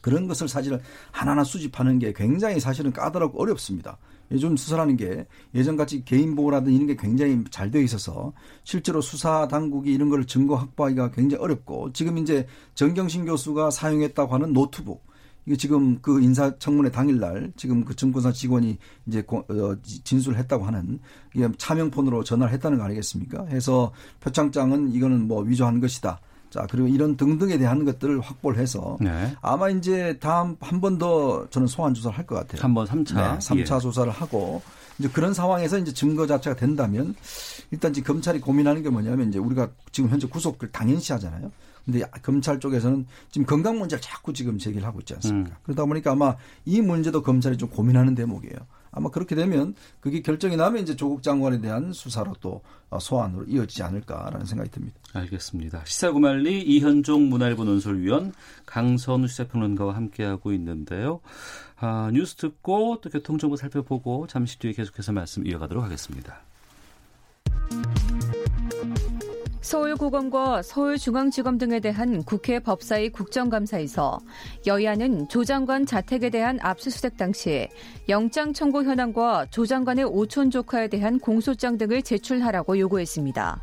[0.00, 0.78] 그런 것을 사실
[1.12, 3.96] 하나하나 수집하는 게 굉장히 사실은 까다롭고 어렵습니다.
[4.32, 8.32] 요즘 수사라는 게 예전같이 개인 보호라든 이런 게 굉장히 잘 되어 있어서
[8.64, 14.52] 실제로 수사 당국이 이런 걸 증거 확보하기가 굉장히 어렵고 지금 이제 정경심 교수가 사용했다고 하는
[14.52, 15.13] 노트북
[15.46, 20.98] 이게 지금 그 인사청문회 당일날 지금 그 증권사 직원이 이제 어, 진술을 했다고 하는
[21.34, 23.46] 이게 차명폰으로 전화를 했다는 거 아니겠습니까?
[23.46, 26.20] 해서 표창장은 이거는 뭐 위조한 것이다.
[26.50, 29.34] 자, 그리고 이런 등등에 대한 것들을 확보를 해서 네.
[29.42, 32.62] 아마 이제 다음 한 번 더 저는 소환 조사를 할 것 같아요.
[32.62, 33.14] 한 번 3차.
[33.16, 33.80] 네, 3차 예.
[33.80, 34.62] 조사를 하고
[34.98, 37.14] 이제 그런 상황에서 이제 증거 자체가 된다면
[37.74, 41.50] 일단 지금 검찰이 고민하는 게 뭐냐면 이제 우리가 지금 현재 구속을 당연시 하잖아요.
[41.84, 45.50] 근데 검찰 쪽에서는 지금 건강 문제를 자꾸 지금 제기를 하고 있지 않습니까?
[45.50, 45.56] 음.
[45.64, 48.56] 그러다 보니까 아마 이 문제도 검찰이 좀 고민하는 대목이에요.
[48.92, 52.62] 아마 그렇게 되면 그게 결정이 나면 이제 조국 장관에 대한 수사로 또
[52.98, 54.96] 소환으로 이어지지 않을까라는 생각이 듭니다.
[55.14, 55.82] 알겠습니다.
[55.84, 58.32] 시사구말리 이현종 문화일보 논설위원
[58.66, 61.20] 강선우 시사평론가와 함께하고 있는데요.
[61.76, 66.40] 아, 뉴스 듣고 또 교통정보 살펴보고 잠시 뒤에 계속해서 말씀 이어가도록 하겠습니다.
[69.64, 74.20] 서울고검과 서울중앙지검 등에 대한 국회 법사위 국정감사에서
[74.66, 77.66] 여야는 조 장관 자택에 대한 압수수색 당시
[78.10, 83.62] 영장 청구 현황과 조 장관의 오촌 조카에 대한 공소장 등을 제출하라고 요구했습니다.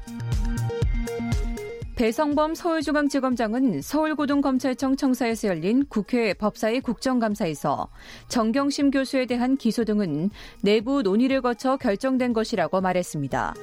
[1.96, 7.90] 배성범 서울중앙지검장은 서울고등검찰청 청사에서 열린 국회 법사위 국정감사에서
[8.28, 10.32] 정경심 교수에 대한 기소 등은
[10.64, 13.54] 내부 논의를 거쳐 결정된 것이라고 말했습니다.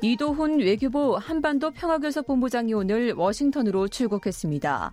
[0.00, 4.92] 이도훈 외교부 한반도 평화교섭 본부장이 오늘 워싱턴으로 출국했습니다.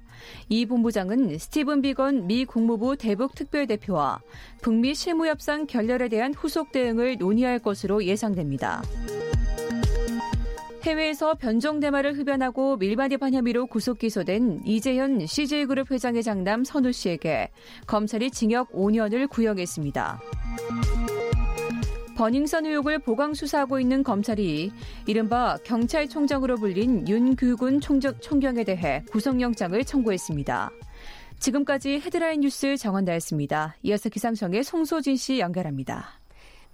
[0.49, 4.21] 이 본부장은 스티븐 비건 미 국무부 대북 특별대표와
[4.61, 8.81] 북미 실무협상 결렬에 대한 후속 대응을 논의할 것으로 예상됩니다.
[10.81, 17.49] 해외에서 변종 대마를 흡연하고 밀반입한 혐의로 구속 기소된 이재현 CJ그룹 회장의 장남 선우 씨에게
[17.87, 20.19] 검찰이 징역 5년을 구형했습니다.
[22.15, 24.71] 버닝썬 의혹을 보강 수사하고 있는 검찰이
[25.06, 30.71] 이른바 경찰총장으로 불린 윤규군 총경에 대해 구속영장을 청구했습니다.
[31.39, 33.75] 지금까지 헤드라인 뉴스 정원다였습니다.
[33.84, 36.24] 이어서 기상청의 송소진 씨 연결합니다.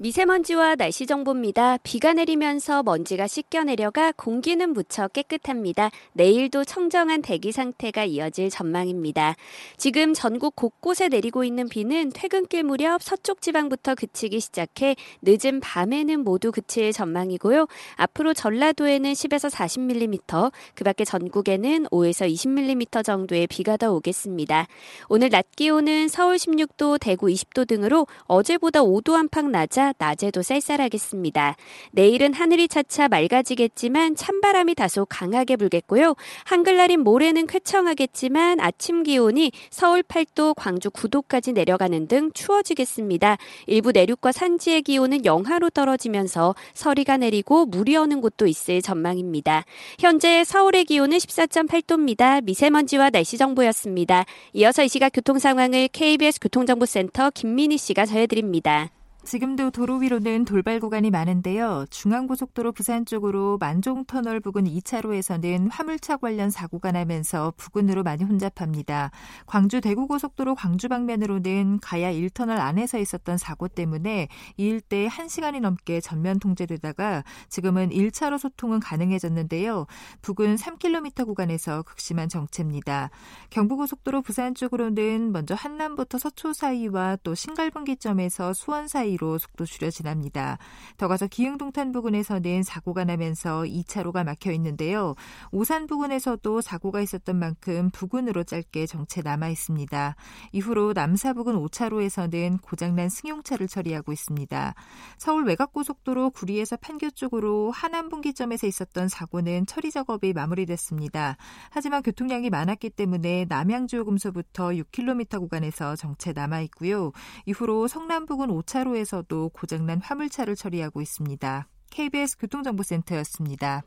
[0.01, 1.77] 미세먼지와 날씨 정보입니다.
[1.83, 5.91] 비가 내리면서 먼지가 씻겨 내려가 공기는 무척 깨끗합니다.
[6.13, 9.35] 내일도 청정한 대기 상태가 이어질 전망입니다.
[9.77, 16.51] 지금 전국 곳곳에 내리고 있는 비는 퇴근길 무렵 서쪽 지방부터 그치기 시작해 늦은 밤에는 모두
[16.51, 17.67] 그칠 전망이고요.
[17.97, 24.65] 앞으로 전라도에는 10에서 40mm, 그 밖에 전국에는 5에서 20mm 정도의 비가 더 오겠습니다.
[25.09, 31.55] 오늘 낮 기온은 서울 16도, 대구 20도 등으로 어제보다 5도 안팎 낮아 낮에도 쌀쌀하겠습니다.
[31.91, 36.15] 내일은 하늘이 차차 맑아지겠지만 찬바람이 다소 강하게 불겠고요.
[36.45, 43.37] 한글날인 모레는 쾌청하겠지만 아침 기온이 서울 8도, 광주 9도까지 내려가는 등 추워지겠습니다.
[43.67, 49.65] 일부 내륙과 산지의 기온은 영하로 떨어지면서 서리가 내리고 물이 오는 곳도 있을 전망입니다.
[49.99, 52.43] 현재 서울의 기온은 14.8도입니다.
[52.43, 54.25] 미세먼지와 날씨 정보였습니다.
[54.53, 58.89] 이어서 이 시각 교통 상황을 KBS 교통정보센터 김민희 씨가 전해드립니다.
[59.23, 61.85] 지금도 도로 위로는 돌발 구간이 많은데요.
[61.91, 69.11] 중앙고속도로 부산 쪽으로 만종터널 부근 2차로에서는 화물차 관련 사고가 나면서 부근으로 많이 혼잡합니다.
[69.45, 76.39] 광주 대구고속도로 광주 방면으로는 가야 1터널 안에서 있었던 사고 때문에 이 일대 1시간이 넘게 전면
[76.39, 79.85] 통제되다가 지금은 1차로 소통은 가능해졌는데요.
[80.23, 83.11] 부근 3km 구간에서 극심한 정체입니다.
[83.51, 90.57] 경부고속도로 부산 쪽으로는 먼저 한남부터 서초 사이와 또 신갈분기점에서 수원 사이 사이로 속도 줄여 지납니다.
[90.97, 95.15] 더 가서 기흥동탄 부근에서는 사고가 나면서 2차로가 막혀 있는데요.
[95.51, 100.15] 오산 부근에서도 사고가 있었던 만큼 부근으로 짧게 정체 남아 있습니다.
[100.51, 104.73] 이후로 남사 부근 5차로에서는 고장난 승용차를 처리하고 있습니다.
[105.17, 111.37] 서울 외곽고속도로 구리에서 판교 쪽으로 하남 분기점에서 있었던 사고는 처리 작업이 마무리됐습니다.
[111.69, 117.11] 하지만 교통량이 많았기 때문에 남양주요금소부터 6km 구간에서 정체 남아 있고요.
[117.45, 121.67] 이후로 성남 부근 5차로에 서울에서도 고장난 화물차를 처리하고 있습니다.
[121.89, 123.83] KBS 교통정보센터였습니다.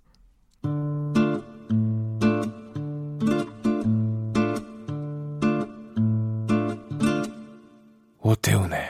[8.21, 8.81] 오태훈의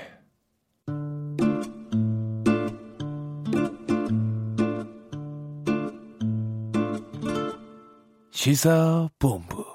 [8.30, 9.73] 시사본부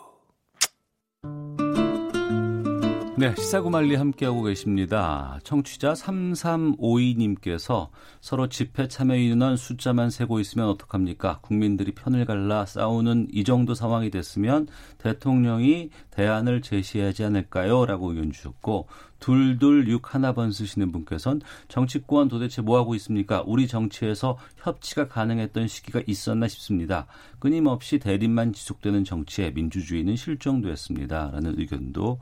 [3.20, 5.42] 네, 시사구말리 함께하고 계십니다.
[5.44, 7.90] 청취자 3352님께서
[8.22, 11.40] 서로 집회 참여 인원 숫자만 세고 있으면 어떡합니까?
[11.42, 14.68] 국민들이 편을 갈라 싸우는 이 정도 상황이 됐으면
[15.00, 17.86] 대통령이 대안을 제시하지 않을까요?
[17.86, 18.88] 라고 의견 주셨고
[19.20, 23.44] 둘둘육 하나번 쓰시는 분께서는 정치권 도대체 뭐하고 있습니까?
[23.46, 27.06] 우리 정치에서 협치가 가능했던 시기가 있었나 싶습니다.
[27.40, 31.32] 끊임없이 대립만 지속되는 정치에 민주주의는 실종됐습니다.
[31.32, 32.20] 라는 의견도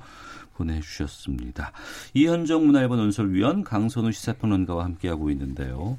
[0.57, 1.71] 보내주셨습니다.
[2.13, 5.97] 이현정 문화일보 논설위원 강선우 시사평론가와 함께하고 있는데요.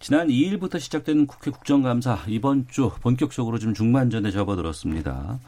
[0.00, 5.40] 지난 2일부터 시작된 국회 국정감사 이번 주 본격적으로 좀 중반전에 접어들었습니다.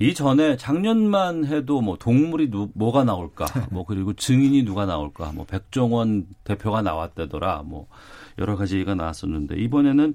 [0.00, 6.26] 이전에 작년만 해도 뭐 동물이 누, 뭐가 나올까, 뭐 그리고 증인이 누가 나올까, 뭐 백종원
[6.42, 7.86] 대표가 나왔다더라, 뭐
[8.38, 10.14] 여러 가지 얘기가 나왔었는데 이번에는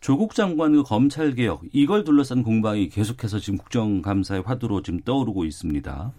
[0.00, 6.12] 조국 장관의 검찰 개혁 이걸 둘러싼 공방이 계속해서 지금 국정감사의 화두로 지금 떠오르고 있습니다.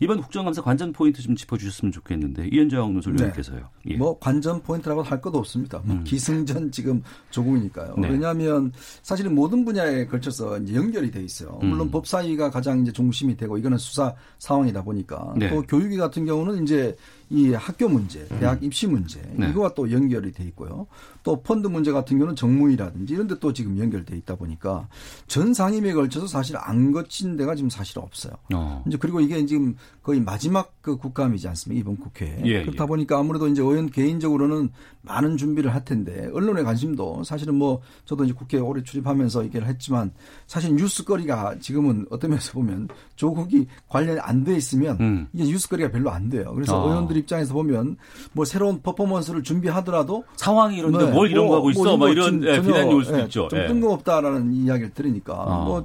[0.00, 3.60] 이번 국정감사 관전 포인트 좀 짚어주셨으면 좋겠는데 이현종 논설위원께서요.
[3.84, 3.92] 네.
[3.92, 3.96] 예.
[3.96, 5.80] 뭐 관전 포인트라고 할 것도 없습니다.
[5.84, 6.04] 뭐 음.
[6.04, 7.94] 기승전 지금 조국이니까요.
[7.98, 8.08] 네.
[8.08, 11.58] 왜냐하면 사실은 모든 분야에 걸쳐서 이제 연결이 돼 있어요.
[11.62, 11.90] 물론 음.
[11.90, 15.48] 법사위가 가장 이제 중심이 되고 이거는 수사 상황이다 보니까 네.
[15.50, 16.96] 또 교육위 같은 경우는 이제
[17.28, 18.64] 이 학교 문제, 대학 음.
[18.64, 19.50] 입시 문제 네.
[19.50, 20.86] 이거와 또 연결이 돼 있고요.
[21.22, 24.88] 또 펀드 문제 같은 경우는 정무위라든지 이런 데 또 지금 연결돼 있다 보니까
[25.26, 28.32] 전 상임위에 걸쳐서 사실 안 거친 데가 지금 사실 없어요.
[28.54, 28.82] 어.
[28.86, 31.80] 이제 그리고 이게 지금 거의 마지막 그 국감이지 않습니까?
[31.80, 32.40] 이번 국회.
[32.44, 32.88] 예, 그렇다 예.
[32.88, 34.70] 보니까 아무래도 이제 의원 개인적으로는
[35.02, 40.12] 많은 준비를 할 텐데 언론의 관심도 사실은 뭐 저도 이제 국회에 오래 출입하면서 얘기를 했지만
[40.46, 45.26] 사실 뉴스거리가 지금은 어떤 면에서 보면 조국이 관련이 안 돼 있으면 음.
[45.32, 46.52] 이게 뉴스거리가 별로 안 돼요.
[46.54, 46.88] 그래서 어.
[46.88, 47.96] 의원들 입장에서 보면
[48.32, 51.10] 뭐 새로운 퍼포먼스를 준비하더라도 상황이 이런데 네.
[51.10, 51.96] 뭘 이런 뭐, 거 하고 있어?
[51.96, 53.48] 뭐, 이런 예, 비난이 올 수도 예, 있죠.
[53.48, 53.66] 좀 예.
[53.66, 55.64] 뜬금없다라는 이야기를 들으니까 어.
[55.64, 55.84] 뭐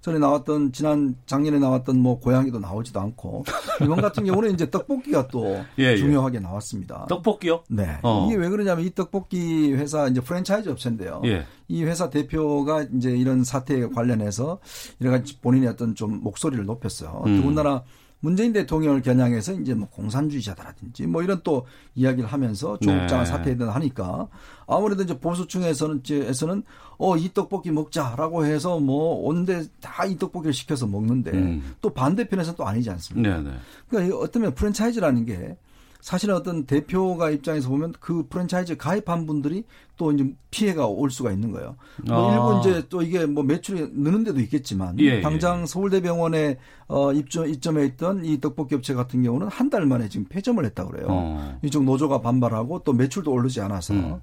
[0.00, 3.44] 전에 나왔던 지난 작년에 나왔던 뭐 고양이도 나오 지도 않고
[3.82, 5.96] 이번 같은 경우는 이제 떡볶이가 또 예, 예.
[5.96, 7.06] 중요하게 나왔습니다.
[7.08, 7.64] 떡볶이요?
[7.68, 7.98] 네.
[8.02, 8.26] 어.
[8.26, 11.22] 이게 왜 그러냐면 이 떡볶이 회사 이제 프랜차이즈 업체인데요.
[11.24, 11.46] 예.
[11.68, 14.58] 이 회사 대표가 이제 이런 사태에 관련해서
[15.00, 17.22] 여러 가지 본인의 어떤 좀 목소리를 높였어요.
[17.26, 17.40] 음.
[17.40, 17.82] 더군다나
[18.24, 23.30] 문재인 대통령을 겨냥해서 이제 뭐 공산주의자다라든지 뭐 이런 또 이야기를 하면서 조국장을 네.
[23.30, 24.28] 사퇴하든 하니까
[24.66, 26.62] 아무래도 이제 보수층에서는 에서는
[26.98, 31.74] 어 이 떡볶이 먹자라고 해서 뭐 온데 다 이 떡볶이를 시켜서 먹는데 음.
[31.80, 33.36] 또 반대편에서는 또 아니지 않습니까?
[33.36, 33.56] 네, 네.
[33.88, 35.56] 그러니까 어쩌면 프랜차이즈라는 게
[36.00, 39.64] 사실은 어떤 대표가 입장에서 보면 그 프랜차이즈 가입한 분들이
[39.96, 41.76] 또 이제 피해가 올 수가 있는 거예요.
[42.06, 42.34] 뭐 아.
[42.34, 45.20] 일부 이제 또 이게 뭐 매출이 느는 데도 있겠지만 예, 예.
[45.20, 45.66] 당장 예.
[45.66, 50.64] 서울대병원에 어 입점 입점해 있던 이 떡볶이 업체 같은 경우는 한 달 만에 지금 폐점을
[50.64, 51.06] 했다 그래요.
[51.08, 51.58] 어.
[51.62, 54.20] 이쪽 노조가 반발하고 또 매출도 오르지 않아서 음.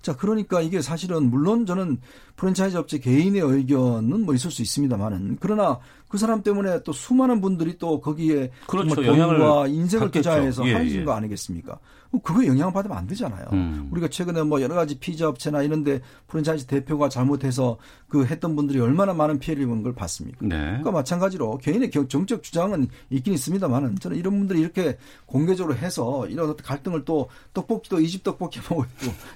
[0.00, 1.98] 자 그러니까 이게 사실은 물론 저는
[2.36, 7.78] 프랜차이즈 업체 개인의 의견은 뭐 있을 수 있습니다만은 그러나 그 사람 때문에 또 수많은 분들이
[7.78, 8.94] 또 거기에 그렇죠.
[9.02, 11.04] 돈과 인생을 투자해서 예, 하신 예.
[11.04, 11.78] 거 아니겠습니까?
[12.20, 13.46] 그거 영향을 받으면 안 되잖아요.
[13.52, 13.88] 음.
[13.90, 19.14] 우리가 최근에 뭐 여러 가지 피자 업체나 이런데 프랜차이즈 대표가 잘못해서 그 했던 분들이 얼마나
[19.14, 20.38] 많은 피해를 입은 걸 봤습니까?
[20.42, 20.56] 네.
[20.56, 27.04] 그러니까 마찬가지로 개인의 정적 주장은 있긴 있습니다만은 저는 이런 분들이 이렇게 공개적으로 해서 이런 갈등을
[27.06, 28.84] 또 떡볶이도 이 집 떡볶이 먹고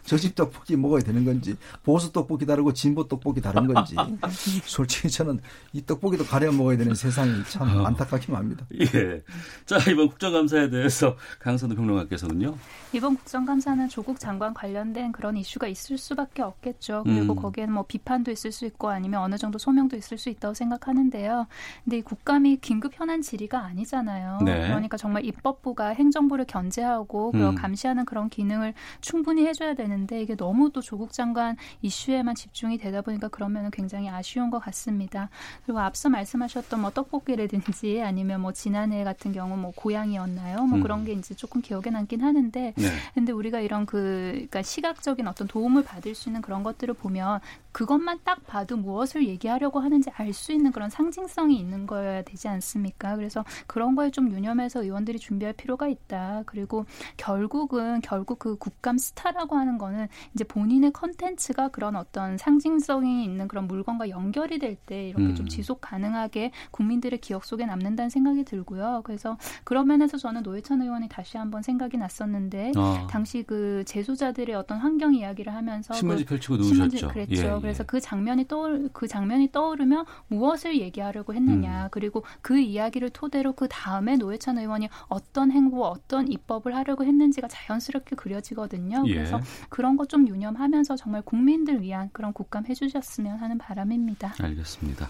[0.05, 3.97] 저 집 떡볶이 먹어야 되는 건지 보수 떡볶이 다르고 진보 떡볶이 다른 건지
[4.67, 5.41] 솔직히 저는
[5.73, 7.87] 이 떡볶이도 가려 먹어야 되는 세상이 참 어.
[7.87, 8.67] 안타깝기만 합니다.
[8.79, 9.23] 예.
[9.65, 12.55] 자 이번 국정감사에 대해서 강선우 평론가께서는요.
[12.93, 17.03] 이번 국정감사는 조국 장관 관련된 그런 이슈가 있을 수밖에 없겠죠.
[17.05, 17.37] 그리고 음.
[17.37, 21.47] 거기에는 뭐 비판도 있을 수 있고 아니면 어느 정도 소명도 있을 수 있다고 생각하는데요.
[21.85, 24.39] 근데 이 국감이 긴급 현안 질의가 아니잖아요.
[24.45, 24.63] 네.
[24.67, 27.55] 그러니까 정말 입법부가 행정부를 견제하고 음.
[27.55, 33.29] 감시하는 그런 기능을 충분히 해줘야 되는데 이게 너무 또 조국 장관 이슈에만 집중이 되다 보니까
[33.29, 35.29] 그러면은 굉장히 아쉬운 것 같습니다.
[35.65, 40.65] 그리고 앞서 말씀하셨던 뭐 떡볶이라든지 아니면 뭐 지난해 같은 경우 뭐 고양이였나요?
[40.67, 40.83] 뭐 음.
[40.83, 42.75] 그런 게 이제 조금 기억에 남긴 하는데 네.
[43.15, 47.41] 근데 우리가 이런 그 그러니까 시각적인 어떤 도움을 받을 수 있는 그런 것들을 보면
[47.77, 53.17] 그것만 딱 봐도 무엇을 얘기하려고 하는지 알 수 있는 그런 상징성이 있는 거여야 되지 않습니까?
[53.17, 56.43] 그래서 그런 거에 좀 유념해서 의원들이 준비할 필요가 있다.
[56.47, 56.85] 그리고
[57.17, 63.67] 결국은 결국 그 국감 스타라고 하는 거는 이제 본인의 컨텐츠가 그런 어떤 상징성이 있는 그런
[63.67, 65.35] 물건과 연결이 될 때 이렇게 음.
[65.35, 69.03] 좀 지속 가능하게 국민들의 기억 속에 남는다는 생각이 들고요.
[69.05, 74.79] 그래서 그런 면에서 저는 노회찬 의원이 다시 한번 생각이 났었는데 아, 당시 그 재소자들의 어떤
[74.79, 77.09] 환경 이야기를 하면서 신문지 그 펼치고 신문지 누우셨죠.
[77.09, 77.61] 그랬죠.
[77.65, 77.66] 예, 예.
[77.67, 81.85] 그래서 그 장면이 떠올 그 장면이 떠오르면 무엇을 얘기하려고 했느냐.
[81.85, 81.89] 음.
[81.91, 88.17] 그리고 그 이야기를 토대로 그 다음에 노회찬 의원이 어떤 행보, 어떤 입법을 하려고 했는지가 자연스럽게
[88.17, 89.05] 그려지거든요.
[89.07, 89.15] 예.
[89.15, 94.35] 그래서 그런 것 좀 유념하면서 정말 국민들 위한 그런 국감 해주셨으면 하는 바람입니다.
[94.41, 95.09] 알겠습니다.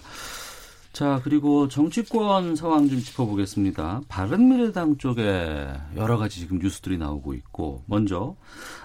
[0.97, 4.01] 자, 그리고 정치권 상황 좀 짚어보겠습니다.
[4.07, 8.35] 바른미래당 쪽에 여러 가지 지금 뉴스들이 나오고 있고, 먼저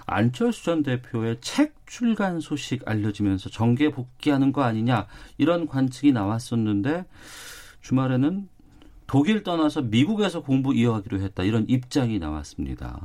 [0.05, 5.07] 안철수 전 대표의 책 출간 소식 알려지면서 정계 복귀하는 거 아니냐,
[5.39, 7.05] 이런 관측이 나왔었는데,
[7.81, 8.47] 주말에는
[9.07, 13.01] 독일 떠나서 미국에서 공부 이어가기로 했다, 이런 입장이 나왔습니다.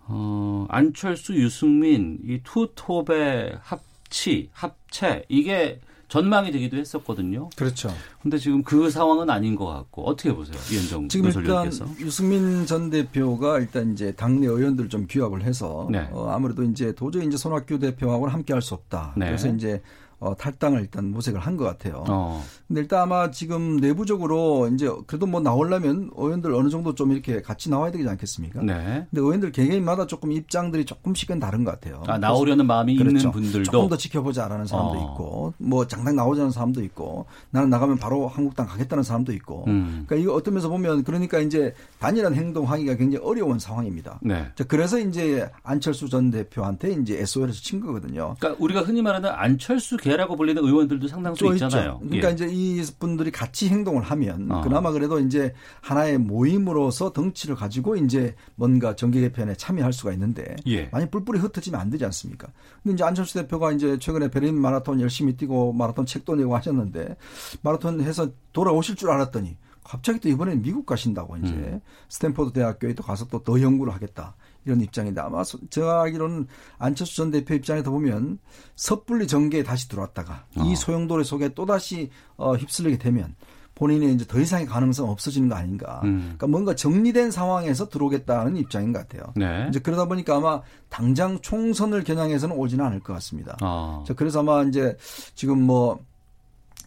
[0.00, 5.78] 어, 안철수, 유승민, 이 투톱의 합치, 합체, 이게
[6.08, 7.50] 전망이 되기도 했었거든요.
[7.56, 7.92] 그렇죠.
[8.22, 11.70] 근데 지금 그 상황은 아닌 것 같고 어떻게 보세요, 이현정 지금 일단?
[12.00, 16.08] 유승민 전 대표가 일단 이제 당내 의원들 좀 규합을 해서 네.
[16.12, 19.14] 어, 아무래도 이제 도저히 이제 손학규 대표하고는 함께 할 수 없다.
[19.16, 19.26] 네.
[19.26, 19.82] 그래서 이제
[20.24, 22.04] 어, 탈당을 일단 모색을 한 것 같아요.
[22.08, 27.40] 어, 근데 일단 아마 지금 내부적으로 이제 그래도 뭐 나오려면 의원들 어느 정도 좀 이렇게
[27.42, 28.62] 같이 나와야 되지 않겠습니까?
[28.62, 29.06] 네.
[29.10, 32.02] 근데 의원들 개개인마다 조금 입장들이 조금씩은 다른 것 같아요.
[32.08, 33.16] 아, 나오려는 마음이 그렇죠.
[33.16, 35.02] 있는 분들도 조금 더 지켜보자라는 사람도 어.
[35.12, 39.64] 있고, 뭐 장당 나오자는 사람도 있고, 나는 나가면 바로 한국당 가겠다는 사람도 있고.
[39.68, 44.18] 음, 그러니까 이거 어떤 면에서 보면 그러니까 이제 단일한 행동하기가 굉장히 어려운 상황입니다.
[44.22, 44.46] 네.
[44.56, 48.34] 자, 그래서 이제 안철수 전 대표한테 이제 SOL에서 친 거거든요.
[48.38, 51.98] 그러니까 우리가 흔히 말하는 안철수 계라고 불리는 의원들도 상당수 또 있잖아요.
[52.02, 52.08] 있죠.
[52.08, 52.32] 그러니까 예.
[52.32, 54.60] 이제 이 분들이 같이 행동을 하면 어.
[54.62, 60.88] 그나마 그래도 이제 하나의 모임으로서 덩치를 가지고 이제 뭔가 정계 개편에 참여할 수가 있는데 예.
[60.92, 62.48] 만약 뿔뿔이 흩어지면 안 되지 않습니까?
[62.82, 67.16] 근데 이제 안철수 대표가 이제 최근에 베를린 마라톤 열심히 뛰고 마라톤 책도 내고 하셨는데
[67.62, 71.80] 마라톤 해서 돌아오실 줄 알았더니 갑자기 또 이번에 미국 가신다고 이제 음.
[72.08, 74.34] 스탠포드 대학교에 또 가서 또 더 연구를 하겠다.
[74.64, 76.46] 이런 입장인데 아마 소- 제가 알기로는
[76.78, 78.38] 안철수 전 대표 입장에서 보면
[78.76, 80.62] 섣불리 정계에 다시 들어왔다가 어.
[80.64, 83.34] 이 소용돌이 속에 또다시 어, 휩쓸리게 되면
[83.74, 86.00] 본인이 이제 더 이상의 가능성 없어지는 거 아닌가.
[86.04, 86.20] 음.
[86.20, 89.32] 그러니까 뭔가 정리된 상황에서 들어오겠다는 입장인 것 같아요.
[89.34, 89.66] 네.
[89.68, 93.56] 이제 그러다 보니까 아마 당장 총선을 겨냥해서는 오지는 않을 것 같습니다.
[93.62, 94.04] 어.
[94.06, 94.96] 자, 그래서 아마 이제
[95.34, 95.98] 지금 뭐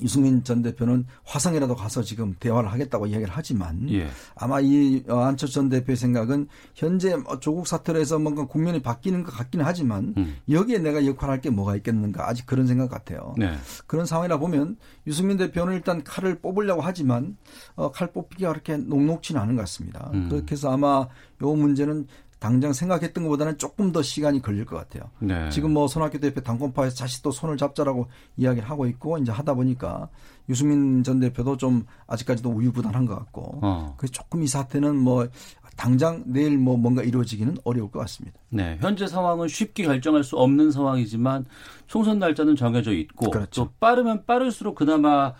[0.02, 4.08] 유승민 전 대표는 화성이라도 가서 지금 대화를 하겠다고 이야기를 하지만 예.
[4.36, 9.24] 아마 이 어, 안철수 전 대표의 생각은 현재 뭐 조국 사태로 해서 뭔가 국면이 바뀌는
[9.24, 10.38] 것 같기는 하지만 음.
[10.50, 13.34] 여기에 내가 역할할 게 뭐가 있겠는가 아직 그런 생각 같아요.
[13.38, 13.56] 네.
[13.86, 17.38] 그런 상황이라 보면 유승민 대표는 일단 칼을 뽑으려고 하지만
[17.76, 20.12] 어, 칼 뽑기가 그렇게 녹록지는 않은 것 같습니다.
[20.14, 20.30] 음.
[20.30, 21.08] 그렇게 해서 아마
[21.42, 22.08] 요 문제는
[22.39, 25.10] 당장 생각했던 것보다는 조금 더 시간이 걸릴 것 같아요.
[25.19, 25.50] 네.
[25.50, 30.10] 지금 뭐 손학규 대표 당권파에서 다시 또 손을 잡자라고 이야기를 하고 있고 이제 하다 보니까
[30.50, 33.95] 유승민 전 대표도 좀 아직까지도 우유부단한 것 같고 어.
[33.97, 35.28] 그래서 조금 이 사태는 뭐
[35.76, 38.39] 당장 내일 뭐 뭔가 이루어지기는 어려울 것 같습니다.
[38.50, 41.45] 네, 현재 상황은 쉽게 결정할 수 없는 상황이지만
[41.88, 43.65] 총선 날짜는 정해져 있고 그렇죠.
[43.65, 45.34] 또 빠르면 빠를수록 그나마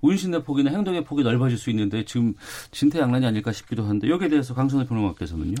[0.00, 2.34] 운신의 폭이나 행동의 폭이 넓어질 수 있는데 지금
[2.72, 5.54] 진퇴양난이 아닐까 싶기도 한데 여기에 대해서 강선호 평론가께서는요.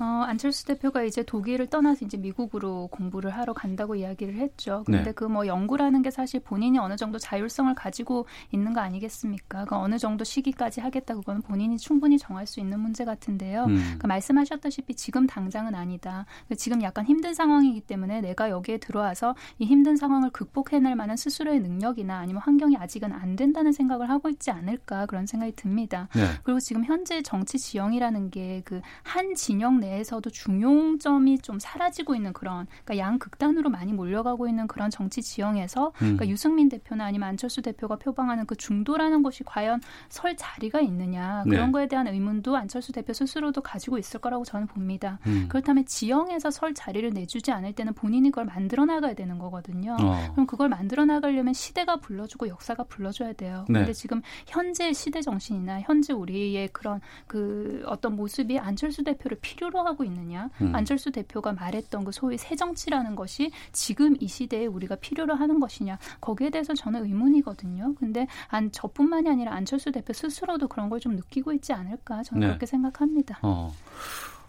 [0.00, 4.82] 어, 안철수 대표가 이제 독일을 떠나서 이제 미국으로 공부를 하러 간다고 이야기를 했죠.
[4.86, 5.12] 근데 네.
[5.12, 9.64] 그뭐 연구라는 게 사실 본인이 어느 정도 자율성을 가지고 있는 거 아니겠습니까?
[9.64, 13.64] 그 어느 정도 시기까지 하겠다 그거는 본인이 충분히 정할 수 있는 문제 같은데요.
[13.64, 13.76] 음.
[13.76, 16.26] 그러니까 말씀하셨다시피 지금 당장은 아니다.
[16.46, 21.60] 그러니까 지금 약간 힘든 상황이기 때문에 내가 여기에 들어와서 이 힘든 상황을 극복해낼 만한 스스로의
[21.60, 26.08] 능력이나 아니면 환경이 아직은 안 된다는 생각을 하고 있지 않을까 그런 생각이 듭니다.
[26.14, 26.26] 네.
[26.44, 32.32] 그리고 지금 현재 정치 지형이라는 게 그 한 진영 내 에서도 중용점이 좀 사라지고 있는
[32.32, 35.92] 그런 그러니까 양극단으로 많이 몰려가고 있는 그런 정치 지형에서 음.
[35.98, 41.66] 그러니까 유승민 대표나 아니면 안철수 대표가 표방하는 그 중도라는 것이 과연 설 자리가 있느냐 그런
[41.66, 41.72] 네.
[41.72, 45.18] 거에 대한 의문도 안철수 대표 스스로도 가지고 있을 거라고 저는 봅니다.
[45.26, 45.46] 음.
[45.48, 49.96] 그렇다면 지형에서 설 자리를 내주지 않을 때는 본인이 그걸 만들어 나가야 되는 거거든요.
[50.00, 50.32] 어.
[50.32, 53.64] 그럼 그걸 만들어 나가려면 시대가 불러주고 역사가 불러줘야 돼요.
[53.68, 53.80] 네.
[53.80, 60.04] 근데 지금 현재 시대 정신이나 현재 우리의 그런 그 어떤 모습이 안철수 대표를 필요로 하고
[60.04, 60.50] 있느냐?
[60.60, 60.74] 음.
[60.74, 65.98] 안철수 대표가 말했던 그 소위 새 정치라는 것이 지금 이 시대에 우리가 필요로 하는 것이냐?
[66.20, 67.94] 거기에 대해서 저는 의문이거든요.
[67.98, 72.24] 근데 안 저뿐만이 아니라 안철수 대표 스스로도 그런 걸 좀 느끼고 있지 않을까?
[72.24, 72.46] 저는 네.
[72.48, 73.38] 그렇게 생각합니다.
[73.42, 73.72] 어.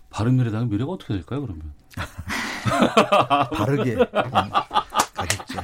[0.10, 1.72] 바른미래당 미래가 어떻게 될까요, 그러면?
[3.54, 4.06] 바르게 음,
[5.14, 5.62] 가겠죠.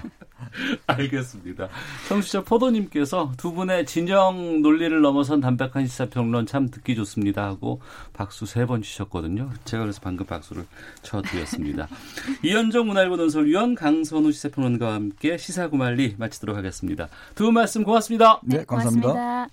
[0.88, 1.70] 알겠습니다.
[2.08, 7.82] 청취자 포도님께서 두 분의 진영 논리를 넘어선 담백한 시사평론 참 듣기 좋습니다 하고
[8.14, 9.52] 박수 세 번 주셨거든요.
[9.66, 10.66] 제가 그래서 방금 박수를
[11.04, 11.88] 쳐드렸습니다.
[12.44, 17.08] 이현정 문화일보 논설위원 강선우 시사평론가와 함께 시사구말리 마치도록 하겠습니다.
[17.36, 18.40] 두 분 말씀 고맙습니다.
[18.44, 19.08] 네, 감사합니다.
[19.12, 19.48] 고맙습니다.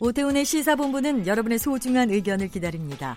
[0.00, 3.16] 오태훈의 시사본부는 여러분의 소중한 의견을 기다립니다.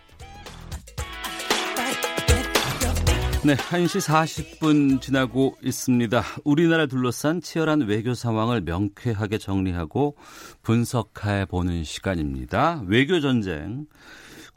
[3.43, 6.21] 네, 1시 40분 지나고 있습니다.
[6.43, 10.15] 우리나라 둘러싼 치열한 외교 상황을 명쾌하게 정리하고
[10.61, 12.83] 분석해 보는 시간입니다.
[12.85, 13.87] 외교 전쟁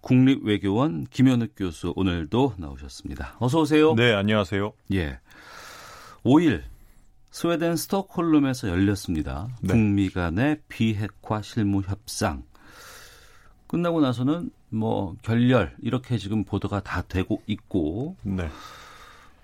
[0.02, 3.36] 국립외교원 김현욱 교수 오늘도 나오셨습니다.
[3.38, 3.94] 어서 오세요.
[3.94, 4.74] 네, 안녕하세요.
[4.92, 5.18] 예.
[6.22, 6.60] 5일
[7.30, 9.48] 스웨덴 스톡홀름에서 열렸습니다.
[9.62, 9.68] 네.
[9.68, 12.42] 북미 간의 비핵화 실무 협상.
[13.66, 18.48] 끝나고 나서는 뭐 결렬 이렇게 지금 보도가 다 되고 있고 네.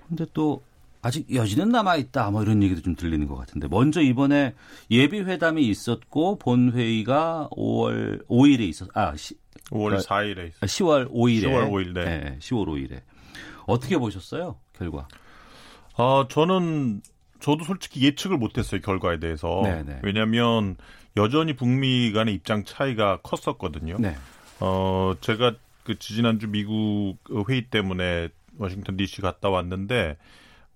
[0.08, 0.62] 근데 또
[1.02, 2.30] 아직 여지는 남아 있다.
[2.30, 4.54] 뭐 이런 얘기도 좀 들리는 것 같은데 먼저 이번에
[4.90, 9.34] 예비 회담이 있었고 본 회의가 5월 5일에 있었 아 시,
[9.70, 10.60] 5월 그러니까 4일에 있어요.
[10.60, 12.36] 10월 5일에 10월 5일, 네.
[12.40, 13.00] 10월 5일에
[13.66, 14.56] 어떻게 보셨어요?
[14.76, 15.06] 결과.
[15.96, 17.02] 아, 저는
[17.40, 19.60] 저도 솔직히 예측을 못했어요 결과에 대해서.
[19.62, 20.00] 네네.
[20.02, 20.76] 왜냐하면
[21.16, 23.96] 여전히 북미 간의 입장 차이가 컸었거든요.
[23.98, 24.16] 네.
[24.60, 25.54] 어, 제가
[25.84, 27.16] 그 지지난주 미국
[27.48, 29.22] 회의 때문에 워싱턴 D.C.
[29.22, 30.16] 갔다 왔는데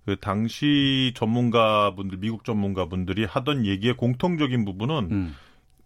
[0.05, 5.35] 그 당시 전문가분들, 미국 전문가분들이 하던 얘기의 공통적인 부분은 음.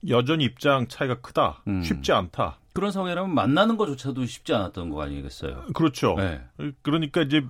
[0.07, 1.81] 여전히 입장 차이가 크다, 음.
[1.83, 2.57] 쉽지 않다.
[2.73, 5.65] 그런 상황이라면 만나는 것조차도 쉽지 않았던 거 아니겠어요?
[5.73, 6.15] 그렇죠.
[6.17, 6.41] 네.
[6.81, 7.43] 그러니까 이제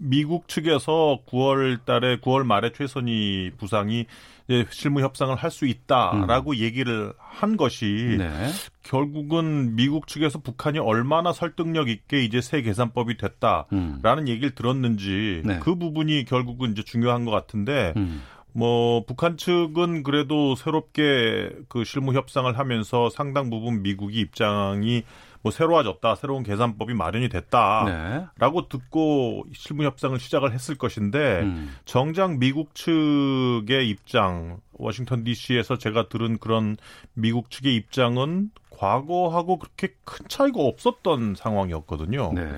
[0.00, 4.06] 미국 측에서 9월 달에 9월 말에 최선희 부상이
[4.46, 8.18] 이제 실무 협상을 할 수 있다라고 얘기를 한 것이 음.
[8.18, 8.50] 네.
[8.82, 14.28] 결국은 미국 측에서 북한이 얼마나 설득력 있게 이제 새 계산법이 됐다라는 음.
[14.28, 15.60] 얘기를 들었는지 네.
[15.60, 18.22] 그 부분이 결국은 이제 중요한 것 같은데 음.
[18.52, 25.04] 뭐 북한 측은 그래도 새롭게 그 실무 협상을 하면서 상당 부분 미국이 입장이
[25.44, 28.68] 뭐 새로워졌다, 새로운 계산법이 마련이 됐다라고 네.
[28.70, 31.76] 듣고 실무 협상을 시작을 했을 것인데 음.
[31.84, 36.78] 정작 미국 측의 입장, 워싱턴 D.C.에서 제가 들은 그런
[37.12, 42.32] 미국 측의 입장은 과거하고 그렇게 큰 차이가 없었던 상황이었거든요.
[42.32, 42.48] 네.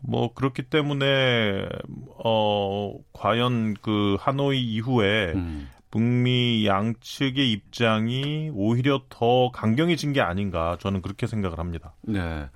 [0.00, 1.68] 뭐 그렇기 때문에
[2.24, 5.68] 어 과연 그 하노이 이후에 음.
[6.00, 11.94] 북미 양측의 입장이 오히려 더 강경해진 게 아닌가 저는 그렇게 생각을 합니다.
[12.02, 12.50] 네.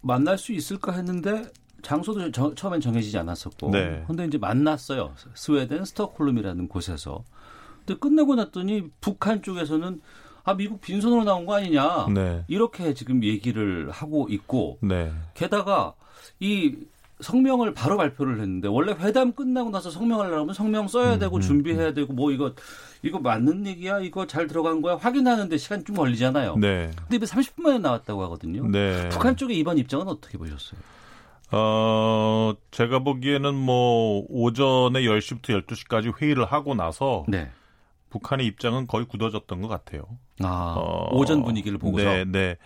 [0.00, 1.42] 만날 수 있을까 했는데
[1.82, 3.70] 장소도 저- 처음엔 정해지지 않았었고.
[3.72, 4.04] 네.
[4.06, 5.12] 근데 이제 만났어요.
[5.34, 7.22] 스웨덴 스톡홀름이라는 곳에서.
[7.84, 10.00] 근데 끝나고 났더니 북한 쪽에서는
[10.44, 12.06] 아 미국 빈손으로 나온 거 아니냐.
[12.14, 12.42] 네.
[12.48, 15.12] 이렇게 지금 얘기를 하고 있고 네.
[15.34, 15.92] 게다가
[16.40, 16.74] 이
[17.20, 21.94] 성명을 바로 발표를 했는데 원래 회담 끝나고 나서 성명을 하려면 성명 써야 음, 되고 준비해야
[21.94, 22.52] 되고 뭐 이거
[23.02, 26.56] 이거 맞는 얘기야 이거 잘 들어간 거야 확인하는데 시간 좀 걸리잖아요.
[26.56, 26.90] 네.
[27.08, 28.66] 근데 이번 30분 만에 나왔다고 하거든요.
[28.68, 29.08] 네.
[29.08, 30.78] 북한 쪽의 이번 입장은 어떻게 보셨어요?
[31.52, 37.50] 어, 제가 보기에는 뭐 오전에 10시부터 12시까지 회의를 하고 나서 네.
[38.10, 40.02] 북한의 입장은 거의 굳어졌던 것 같아요.
[40.42, 42.56] 아, 어, 오전 분위기를 보고서 네, 네.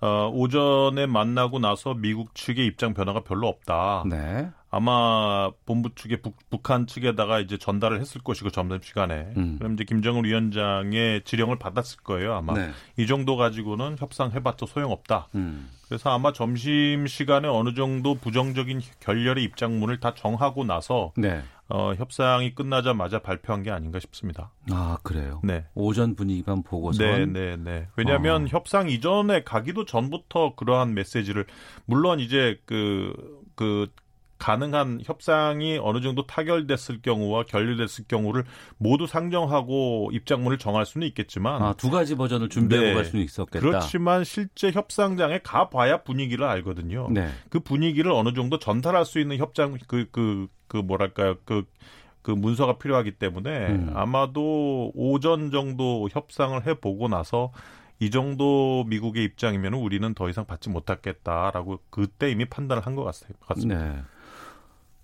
[0.00, 4.04] 어, 오전에 만나고 나서 미국 측의 입장 변화가 별로 없다.
[4.08, 4.50] 네.
[4.70, 6.36] 아마 본부 측에 북,
[6.70, 9.56] 한 측에다가 이제 전달을 했을 것이고 점심 시간에 음.
[9.58, 12.70] 그럼 이제 김정은 위원장의 지령을 받았을 거예요 아마 네.
[12.98, 15.28] 이 정도 가지고는 협상해봤자 소용없다.
[15.34, 15.70] 음.
[15.88, 21.42] 그래서 아마 점심 시간에 어느 정도 부정적인 결렬의 입장문을 다 정하고 나서 네.
[21.70, 24.50] 어, 협상이 끝나자마자 발표한 게 아닌가 싶습니다.
[24.70, 25.40] 아 그래요.
[25.44, 25.64] 네.
[25.74, 27.02] 오전 분위기만 보고서.
[27.02, 27.88] 네, 네, 네.
[27.96, 28.46] 왜냐하면 어.
[28.48, 31.46] 협상 이전에 가기도 전부터 그러한 메시지를
[31.86, 33.90] 물론 이제 그그
[34.38, 38.44] 가능한 협상이 어느 정도 타결됐을 경우와 결렬됐을 경우를
[38.76, 42.94] 모두 상정하고 입장문을 정할 수는 있겠지만 아, 두 가지 버전을 준비하고 네.
[42.94, 43.60] 갈 수는 있었겠다.
[43.60, 47.08] 그렇지만 실제 협상장에 가봐야 분위기를 알거든요.
[47.10, 47.28] 네.
[47.50, 53.50] 그 분위기를 어느 정도 전달할 수 있는 협상 그그 그 뭐랄까요 그그 문서가 필요하기 때문에
[53.68, 53.92] 음.
[53.94, 57.52] 아마도 오전 정도 협상을 해보고 나서
[58.00, 63.54] 이 정도 미국의 입장이면 우리는 더 이상 받지 못하겠다라고 그때 이미 판단을 한 것 같습니다.
[63.76, 64.02] 네.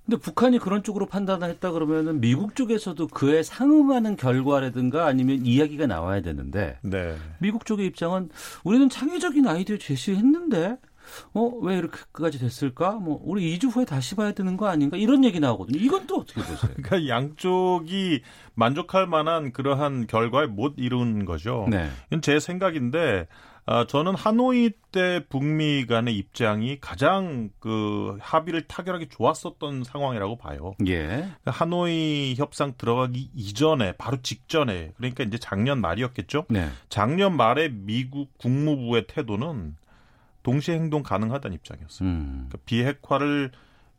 [0.04, 6.20] 근데 북한이 그런 쪽으로 판단을 했다 그러면은 미국 쪽에서도 그에 상응하는 결과라든가 아니면 이야기가 나와야
[6.20, 7.16] 되는데 네.
[7.38, 8.28] 미국 쪽의 입장은
[8.64, 10.76] 우리는 창의적인 아이디어 제시했는데
[11.34, 12.92] 어 왜 이렇게까지 됐을까?
[12.92, 14.96] 뭐 우리 2주 후에 다시 봐야 되는 거 아닌가?
[14.96, 15.78] 이런 얘기 나오거든요.
[15.78, 16.72] 이건 또 어떻게 보세요?
[16.82, 18.22] 그러니까 양쪽이
[18.54, 21.66] 만족할 만한 그러한 결과에 못 이룬 거죠.
[21.70, 21.88] 네.
[22.08, 23.26] 이건 제 생각인데
[23.66, 30.74] 아, 저는 하노이 때 북미 간의 입장이 가장 그 합의를 타결하기 좋았었던 상황이라고 봐요.
[30.86, 31.30] 예.
[31.46, 36.44] 하노이 협상 들어가기 이전에 바로 직전에 그러니까 이제 작년 말이었겠죠.
[36.50, 36.68] 네.
[36.90, 39.76] 작년 말에 미국 국무부의 태도는
[40.42, 42.06] 동시에 행동 가능하다는 입장이었어요.
[42.06, 42.48] 음.
[42.48, 43.50] 그러니까 비핵화를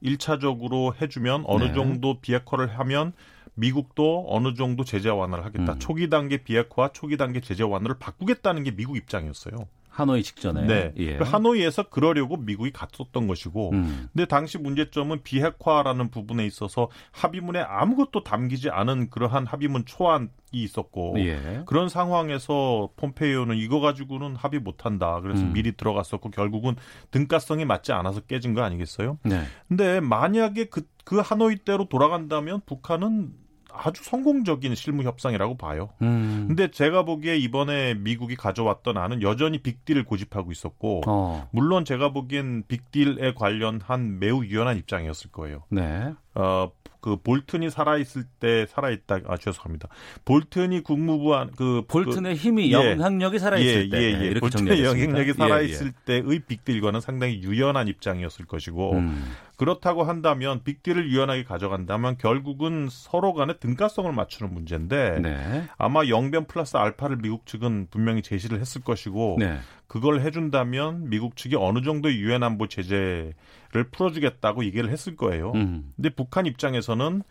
[0.03, 1.73] 1차적으로 해주면 어느 네.
[1.73, 3.13] 정도 비핵화를 하면
[3.55, 5.73] 미국도 어느 정도 제재 완화를 하겠다.
[5.73, 5.79] 음.
[5.79, 9.55] 초기 단계 비핵화, 초기 단계 제재 완화를 바꾸겠다는 게 미국 입장이었어요.
[9.95, 10.67] 하노이 직전에.
[10.67, 10.93] 네.
[10.97, 11.15] 예.
[11.15, 14.09] 그 하노이에서 그러려고 미국이 갔었던 것이고, 음.
[14.11, 21.63] 근데 당시 문제점은 비핵화라는 부분에 있어서 합의문에 아무것도 담기지 않은 그러한 합의문 초안이 있었고, 예.
[21.65, 25.21] 그런 상황에서 폼페이오는 이거 가지고는 합의 못한다.
[25.21, 25.53] 그래서 음.
[25.53, 26.75] 미리 들어갔었고 결국은
[27.11, 29.17] 등가성이 맞지 않아서 깨진 거 아니겠어요?
[29.23, 29.43] 네.
[29.69, 33.44] 근데 만약에 그, 그 하노이 때로 돌아간다면 북한은
[33.77, 35.89] 아주 성공적인 실무 협상이라고 봐요.
[36.01, 36.45] 음.
[36.47, 41.47] 근데 제가 보기에 이번에 미국이 가져왔던 안은 여전히 빅딜을 고집하고 있었고 어.
[41.51, 45.63] 물론 제가 보기엔 빅딜에 관련한 매우 유연한 입장이었을 거예요.
[45.69, 46.13] 네.
[46.35, 46.71] 어,
[47.01, 49.19] 그 볼튼이 살아있을 때 살아있다.
[49.27, 49.89] 아 죄송합니다.
[50.25, 52.73] 볼튼이 국무부 안 그 볼튼의 힘이 예.
[52.73, 54.25] 영향력이 살아있을 예, 때 예, 예.
[54.25, 54.89] 이렇게 볼튼의 정리하겠습니다.
[54.89, 55.91] 영향력이 예, 살아있을 예.
[56.23, 59.23] 때의 빅딜과는 상당히 유연한 입장이었을 것이고 음.
[59.57, 65.67] 그렇다고 한다면 빅딜을 유연하게 가져간다면 결국은 서로 간의 등가성을 맞추는 문제인데 네.
[65.77, 69.57] 아마 영변 플러스 알파를 미국 측은 분명히 제시를 했을 것이고 네.
[69.87, 73.33] 그걸 해준다면 미국 측이 어느 정도의 유엔 안보 제재를
[73.91, 75.51] 풀어주겠다고 얘기를 했을 거예요.
[75.53, 75.93] 음.
[75.95, 77.21] 근데 북한 입장에서는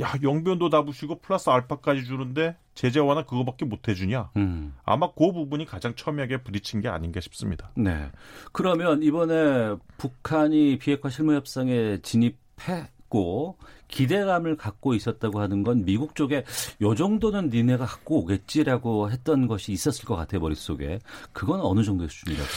[0.00, 4.30] 야 영변도 다 부시고 플러스 알파까지 주는데 제재 완화 그거밖에 못 해주냐?
[4.36, 4.74] 음.
[4.84, 7.70] 아마 그 부분이 가장 첨예하게 부딪힌 게 아닌가 싶습니다.
[7.76, 8.10] 네.
[8.52, 16.44] 그러면 이번에 북한이 비핵화 실무 협상에 진입했고 기대감을 갖고 있었다고 하는 건 미국 쪽에
[16.80, 21.00] 요 정도는 니네가 갖고 오겠지라고 했던 것이 있었을 것 같아요 머릿속에
[21.32, 22.48] 그건 어느 정도의 수준이라고?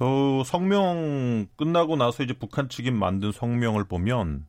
[0.00, 4.46] 어, 성명 끝나고 나서 이제 북한 측이 만든 성명을 보면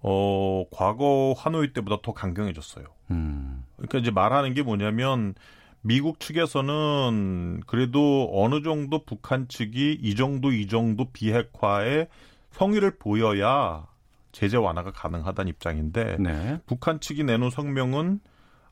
[0.00, 2.86] 어, 과거 하노이 때보다 더 강경해졌어요.
[3.10, 3.64] 음.
[3.76, 5.34] 그러니까 이제 말하는 게 뭐냐면
[5.80, 12.08] 미국 측에서는 그래도 어느 정도 북한 측이 이 정도 이 정도 비핵화에
[12.50, 13.86] 성의를 보여야
[14.32, 16.60] 제재 완화가 가능하다는 입장인데 네.
[16.66, 18.20] 북한 측이 내놓은 성명은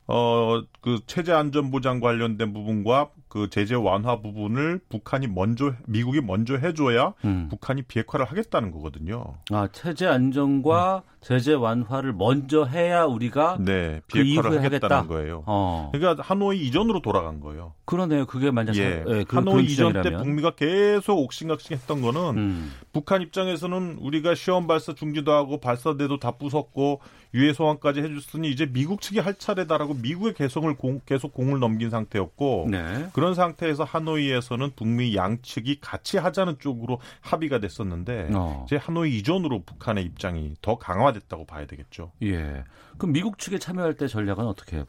[0.09, 6.57] 어 그 체제 안전 보장 관련된 부분과 그 제재 완화 부분을 북한이 먼저 미국이 먼저
[6.57, 7.49] 해줘야 음.
[7.51, 9.35] 북한이 비핵화를 하겠다는 거거든요.
[9.51, 15.07] 아 체제 안정과 제재 완화를 먼저 해야 우리가 네, 그 비핵화를 이후에 하겠다는 하겠다.
[15.15, 15.43] 거예요.
[15.45, 17.75] 어 그러니까 하노이 이전으로 돌아간 거예요.
[17.85, 18.25] 그러네요.
[18.27, 20.17] 그게 만약 예, 사- 예, 그, 하노이 이전 때.
[20.17, 22.73] 북미가 계속 옥신각신했던 거는 음.
[22.95, 27.01] 북한 입장에서는 우리가 시험 발사 중지도 하고 발사대도 다 부쉈고
[27.35, 32.69] 유해 소환까지 해줬으니 이제 미국 측이 할 차례다라고 미국의 개성을 공- 계속 공을 넘긴 상태였고
[32.71, 33.09] 네.
[33.13, 38.65] 그런 상태에서 하노이에서는 북미 양측이 같이 하자는 쪽으로 합의가 됐었는데 어.
[38.67, 42.13] 이제 하노이 이전으로 북한의 입장이 더 강화됐다고 봐야 되겠죠.
[42.23, 42.65] 예.
[42.99, 44.85] 그럼 미국 측에 참여할 때 전략은 어떻게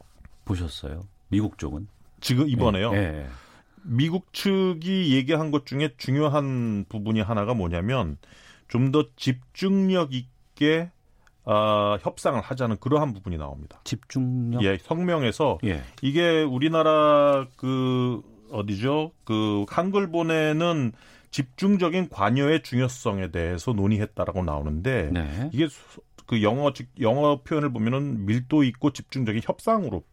[0.45, 1.01] 보셨어요?
[1.29, 1.87] 미국 쪽은
[2.21, 2.93] 지금 이번에요.
[2.93, 2.97] 예.
[2.97, 3.27] 예.
[3.83, 8.17] 미국 측이 얘기한 것 중에 중요한 부분이 하나가 뭐냐면
[8.67, 10.91] 좀 더 집중력 있게
[11.49, 13.79] 아, 협상을 하자는 그러한 부분이 나옵니다.
[13.85, 14.61] 집중력.
[14.63, 15.81] 예, 성명에서 예.
[16.01, 18.21] 이게 우리나라 그
[18.51, 19.11] 어디죠?
[19.23, 20.91] 그 한글 보내는
[21.31, 25.49] 집중적인 관여의 중요성에 대해서 논의했다라고 나오는데 네.
[25.53, 30.03] 이게 소- 그 영어 직- 영어 표현을 보면은 밀도 있고 집중적인 협상으로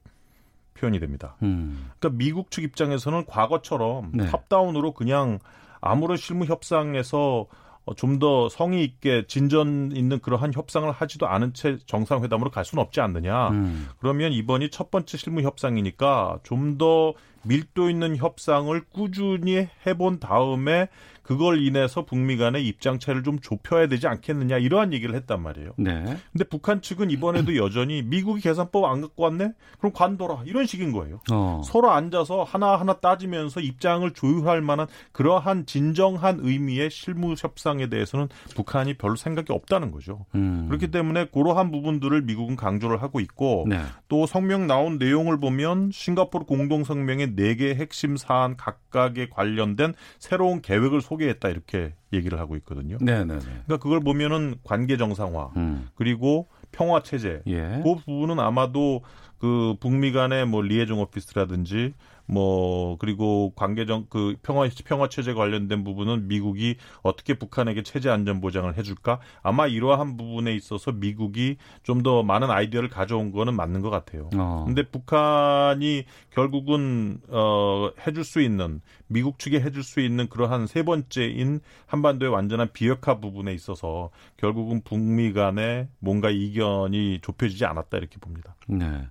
[0.75, 1.37] 표현이 됩니다.
[1.43, 1.91] 음.
[1.99, 4.27] 그러니까 미국 측 입장에서는 과거처럼 네.
[4.27, 5.39] 탑다운으로 그냥
[5.81, 11.79] 아무런 실무 협상에서 어, 좀 더 성의 있게 진전 있는 그러한 협상을 하지도 않은 채
[11.87, 13.49] 정상회담으로 갈 수는 없지 않느냐.
[13.51, 13.89] 음.
[13.99, 17.15] 그러면 이번이 첫 번째 실무 협상이니까 좀더
[17.45, 20.89] 밀도 있는 협상을 꾸준히 해본 다음에
[21.25, 25.73] 그걸 인해서 북미 간의 입장 차를 좀 좁혀야 되지 않겠느냐 이러한 얘기를 했단 말이에요.
[25.79, 26.05] 네.
[26.33, 29.53] 근데 북한 측은 이번에도 여전히 미국이 계산법 안 갖고 왔네?
[29.79, 30.43] 그럼 관둬라.
[30.45, 31.21] 이런 식인 거예요.
[31.33, 31.63] 어.
[31.65, 38.99] 서로 앉아서 하나 하나 따지면서 입장을 조율할 만한 그러한 진정한 의미의 실무 협상에 대해서는 북한이
[38.99, 40.27] 별로 생각이 없다는 거죠.
[40.35, 40.67] 음.
[40.69, 43.81] 그렇기 때문에 그러한 부분들을 미국은 강조를 하고 있고 네.
[44.09, 50.61] 또 성명 나온 내용을 보면 싱가포르 공동 성명의 네 개 핵심 사안 각각에 관련된 새로운
[50.61, 52.99] 계획을 소개했다 이렇게 얘기를 하고 있거든요.
[53.01, 53.45] 네, 네, 네.
[53.45, 55.89] 그러니까 그걸 보면은 관계 정상화 음.
[55.95, 57.81] 그리고 평화 체제 예.
[57.85, 59.03] 그 부분은 아마도
[59.45, 61.93] 그 북미 간의 뭐 리에종 오피스라든지
[62.27, 68.75] 뭐 그리고 관계정 그 평화 평화 체제 관련된 부분은 미국이 어떻게 북한에게 체제 안전 보장을
[68.75, 74.29] 해줄까 아마 이러한 부분에 있어서 미국이 좀 더 많은 아이디어를 가져온 거는 맞는 것 같아요.
[74.37, 74.65] 어.
[74.67, 81.61] 근데 북한이 결국은 어 해줄 수 있는 미국 측에 해줄 수 있는 그러한 세 번째인
[81.87, 88.55] 한반도의 완전한 비핵화 부분에 있어서 결국은 북미 간에 뭔가 이견이 좁혀지지 않았다 이렇게 봅니다.
[88.67, 89.07] 네.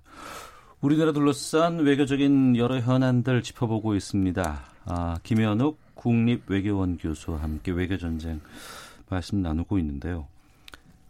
[0.80, 4.60] 우리나라 둘러싼 외교적인 여러 현안들 짚어보고 있습니다.
[4.86, 8.40] 아, 김현욱 국립외교원 교수와 함께 외교 전쟁
[9.08, 10.26] 말씀 나누고 있는데요.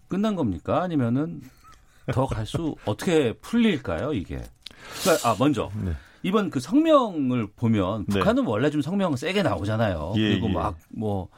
[0.08, 0.82] 끝난 겁니까?
[0.82, 1.40] 아니면은
[2.12, 4.12] 더 갈 수 어떻게 풀릴까요?
[4.12, 4.40] 이게.
[5.02, 5.92] 그러니까, 아 먼저 네.
[6.22, 8.18] 이번 그 성명을 보면 네.
[8.20, 10.12] 북한은 원래 좀 성명 세게 나오잖아요.
[10.16, 10.52] 예, 그리고 예.
[10.52, 11.28] 막뭐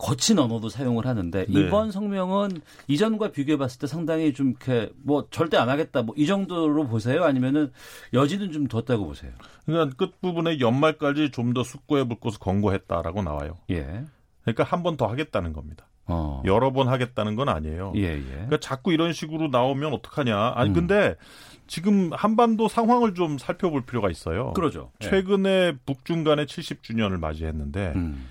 [0.00, 1.60] 거친 언어도 사용을 하는데 네.
[1.60, 6.26] 이번 성명은 이전과 비교해 봤을 때 상당히 좀 이렇게 뭐 절대 안 하겠다 뭐 이
[6.26, 7.70] 정도로 보세요 아니면은
[8.14, 9.30] 여지는 좀 뒀다고 보세요.
[9.66, 13.58] 그러니까 끝 부분에 연말까지 좀 더 숙고해 볼 것을 권고했다라고 나와요.
[13.70, 14.04] 예.
[14.42, 15.86] 그러니까 한 번 더 하겠다는 겁니다.
[16.06, 16.42] 어.
[16.46, 17.92] 여러 번 하겠다는 건 아니에요.
[17.96, 18.22] 예, 예.
[18.22, 20.52] 그러니까 자꾸 이런 식으로 나오면 어떡하냐.
[20.56, 20.74] 아니 음.
[20.74, 21.14] 근데
[21.66, 24.52] 지금 한반도 상황을 좀 살펴볼 필요가 있어요.
[24.54, 24.90] 그러죠.
[25.02, 25.08] 예.
[25.10, 28.28] 최근에 북중 간의 70주년을 맞이했는데 음.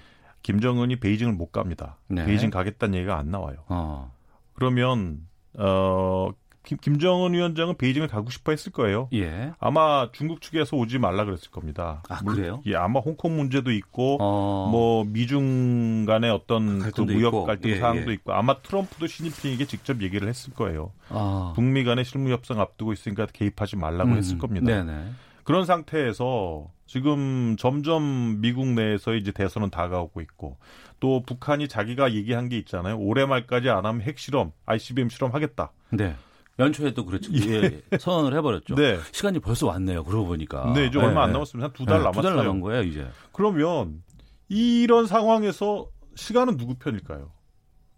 [0.53, 1.97] 김정은이 베이징을 못 갑니다.
[2.07, 2.25] 네.
[2.25, 3.57] 베이징 가겠다는 얘기가 안 나와요.
[3.67, 4.11] 어.
[4.53, 5.19] 그러면
[5.53, 6.29] 어
[6.63, 9.09] 김, 김정은 위원장은 베이징을 가고 싶어 했을 거예요.
[9.13, 9.51] 예.
[9.59, 12.01] 아마 중국 측에서 오지 말라 그랬을 겁니다.
[12.09, 12.61] 아, 물- 그래요?
[12.65, 14.67] 예, 아마 홍콩 문제도 있고 어.
[14.71, 17.45] 뭐 미중 간의 어떤 그 무역 있고.
[17.45, 18.15] 갈등 예, 사항도 예.
[18.15, 20.91] 있고 아마 트럼프도 시진핑에게 직접 얘기를 했을 거예요.
[21.09, 21.53] 아.
[21.55, 24.17] 북미 간의 실무 협상 앞두고 있으니까 개입하지 말라고 음.
[24.17, 24.65] 했을 겁니다.
[24.65, 25.09] 네네.
[25.49, 30.59] 그런 상태에서 지금 점점 미국 내에서 이제 대선은 다가오고 있고
[30.99, 32.99] 또 북한이 자기가 얘기한 게 있잖아요.
[32.99, 35.71] 올해 말까지 안 하면 핵실험, ICBM 실험 하겠다.
[35.89, 36.15] 네.
[36.59, 37.31] 연초에 또 그렇죠.
[37.33, 37.81] 예.
[37.99, 38.75] 선언을 해버렸죠.
[38.75, 38.99] 네.
[39.11, 40.03] 시간이 벌써 왔네요.
[40.03, 40.71] 그러고 보니까.
[40.75, 41.65] 네, 이제 얼마 안 남았습니다.
[41.65, 42.21] 한 두달 남았어요.
[42.21, 43.07] 두 달 남은 거예요, 이제.
[43.31, 44.03] 그러면
[44.49, 47.31] 이런 상황에서 시간은 누구 편일까요?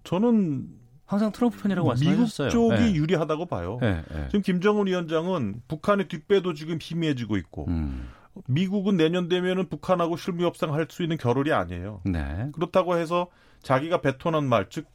[0.05, 0.67] 저는
[1.12, 2.49] 항상 트럼프 편이라고 미국 말씀하셨어요.
[2.49, 2.93] 쪽이 예.
[2.93, 3.80] 유리하다고 봐요.
[3.84, 4.28] 예, 예.
[4.28, 8.07] 지금 김정은 위원장은 북한의 뒷배도 지금 희미해지고 있고 음.
[8.47, 11.99] 미국은 내년 되면은 북한하고 실무 협상할 수 있는 겨를이 아니에요.
[12.05, 12.47] 네.
[12.53, 13.28] 그렇다고 해서
[13.62, 14.86] 자기가 뱉어놓은 말, 즉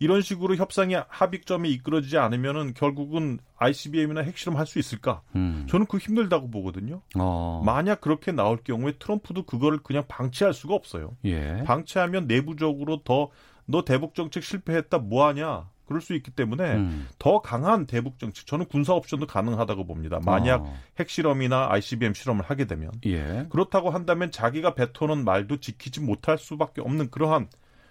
[0.00, 5.22] 이런 식으로 협상이 합의점이 이끌어지지 않으면은 결국은 ICBM이나 핵실험 할 수 있을까?
[5.36, 5.66] 음.
[5.70, 7.02] 저는 그거 힘들다고 보거든요.
[7.16, 7.62] 어.
[7.64, 11.16] 만약 그렇게 나올 경우에 트럼프도 그거를 그냥 방치할 수가 없어요.
[11.26, 11.62] 예.
[11.64, 13.28] 방치하면 내부적으로 더
[13.70, 15.68] 너 대북 정책 실패했다 뭐하냐?
[15.90, 17.08] 그럴 수 있기 때문에 음.
[17.18, 20.20] 더 강한 대북 정책, 저는 군사 옵션도 가능하다고 봅니다.
[20.24, 20.78] 만약 어.
[21.00, 23.46] 핵실험이나 ICBM 실험을 하게 되면 예.
[23.50, 27.48] 그렇다고 한다면 자기가 뱉어놓은 말도 지키지 못할 수밖에 없는 그러한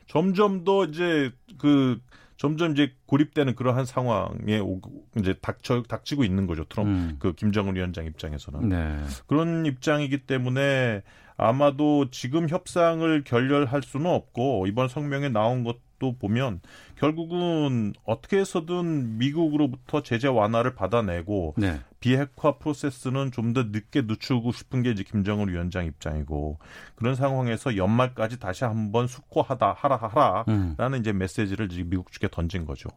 [0.07, 1.99] 점점 더 이제 그
[2.39, 6.63] 점점 이제 고립되는 그러한 상황에 오고 이제 닥쳐 닥치고 있는 거죠.
[6.63, 7.15] 트럼프 음.
[7.19, 8.97] 그 김정은 위원장 입장에서는 네.
[9.27, 11.03] 그런 입장이기 때문에
[11.35, 16.61] 아마도 지금 협상을 결렬할 수는 없고 이번 성명에 나온 것도 보면
[16.99, 21.79] 결국은 어떻게 해서든 미국으로부터 제재 완화를 받아내고 네.
[21.99, 26.59] 비핵화 프로세스는 좀 더 늦게 늦추고 싶은 게 이제 김정은 위원장 입장이고
[26.95, 30.99] 그런 상황에서 연말까지 다시 한번 숙고하다 하라 하라라는 음.
[30.99, 32.89] 이제 메시지를 지금 미국 측에 던진 거죠.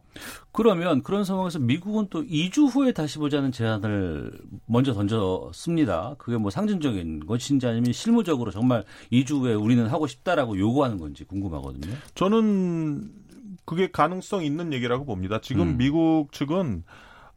[0.51, 4.31] 그러면 그런 상황에서 미국은 또 2주 후에 다시 보자는 제안을
[4.67, 6.15] 먼저 던졌습니다.
[6.19, 11.95] 그게 뭐 상징적인 것인지 아니면 실무적으로 정말 2주 후에 우리는 하고 싶다라고 요구하는 건지 궁금하거든요.
[12.13, 13.22] 저는
[13.65, 15.39] 그게 가능성 있는 얘기라고 봅니다.
[15.41, 15.77] 지금 음.
[15.77, 16.83] 미국 측은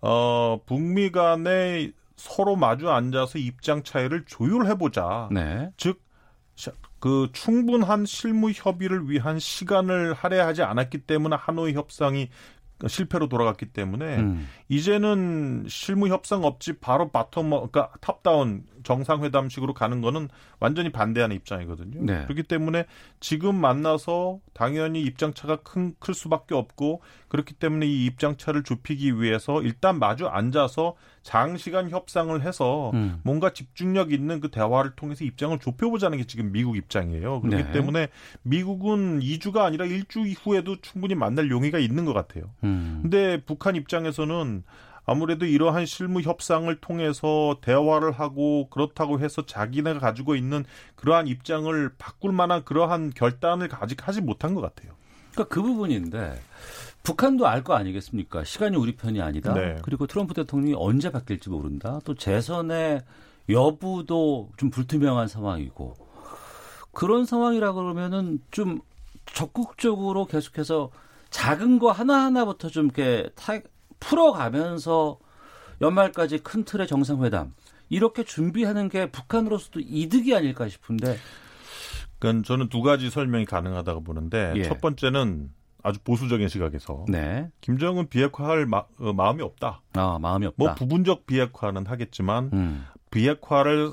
[0.00, 5.28] 어 북미 간의 서로 마주 앉아서 입장 차이를 조율해보자.
[5.30, 5.70] 네.
[5.76, 6.00] 즉,
[6.98, 12.30] 그 충분한 실무 협의를 위한 시간을 할애하지 않았기 때문에 하노이 협상이
[12.86, 14.48] 실패로 돌아갔기 때문에 음.
[14.68, 20.28] 이제는 실무 협상 없이 바로 bottom 그러니까 top-down 정상회담식으로 가는 거는
[20.60, 22.04] 완전히 반대하는 입장이거든요.
[22.04, 22.22] 네.
[22.24, 22.86] 그렇기 때문에
[23.18, 29.98] 지금 만나서 당연히 입장차가 큰, 클 수밖에 없고 그렇기 때문에 이 입장차를 좁히기 위해서 일단
[29.98, 33.18] 마주 앉아서 장시간 협상을 해서 음.
[33.24, 37.40] 뭔가 집중력 있는 그 대화를 통해서 입장을 좁혀보자는 게 지금 미국 입장이에요.
[37.40, 37.72] 그렇기 네.
[37.72, 38.08] 때문에
[38.42, 42.44] 미국은 2주가 아니라 1주 이후에도 충분히 만날 용의가 있는 것 같아요.
[42.62, 43.00] 음.
[43.02, 44.62] 근데 북한 입장에서는
[45.06, 50.64] 아무래도 이러한 실무 협상을 통해서 대화를 하고 그렇다고 해서 자기네가 가지고 있는
[50.96, 54.92] 그러한 입장을 바꿀 만한 그러한 결단을 아직 하지 못한 것 같아요.
[55.32, 56.40] 그러니까 그 부분인데
[57.04, 58.42] 북한도 알 거 아니겠습니까?
[58.42, 59.54] 시간이 우리 편이 아니다.
[59.54, 59.78] 네.
[59.82, 62.00] 그리고 트럼프 대통령이 언제 바뀔지 모른다.
[62.04, 63.02] 또 재선의
[63.48, 65.94] 여부도 좀 불투명한 상황이고
[66.90, 68.80] 그런 상황이라 그러면은 좀
[69.26, 70.90] 적극적으로 계속해서
[71.30, 73.58] 작은 거 하나하나부터 좀 이렇게 타,
[74.06, 75.18] 풀어가면서
[75.80, 77.52] 연말까지 큰 틀의 정상회담
[77.88, 81.16] 이렇게 준비하는 게 북한으로서도 이득이 아닐까 싶은데
[82.18, 84.62] 그러니까 저는 두 가지 설명이 가능하다고 보는데 예.
[84.62, 85.50] 첫 번째는
[85.82, 87.48] 아주 보수적인 시각에서 네.
[87.60, 89.82] 김정은 비핵화할 마, 어, 마음이 없다.
[89.92, 90.56] 아, 마음이 없다.
[90.56, 92.86] 뭐 부분적 비핵화는 하겠지만 음.
[93.10, 93.92] 비핵화를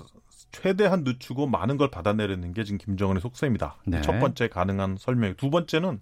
[0.51, 3.77] 최대한 늦추고 많은 걸 받아내려는 게 지금 김정은의 속셈이다.
[3.85, 4.01] 네.
[4.01, 5.35] 첫 번째 가능한 설명.
[5.35, 5.99] 두 번째는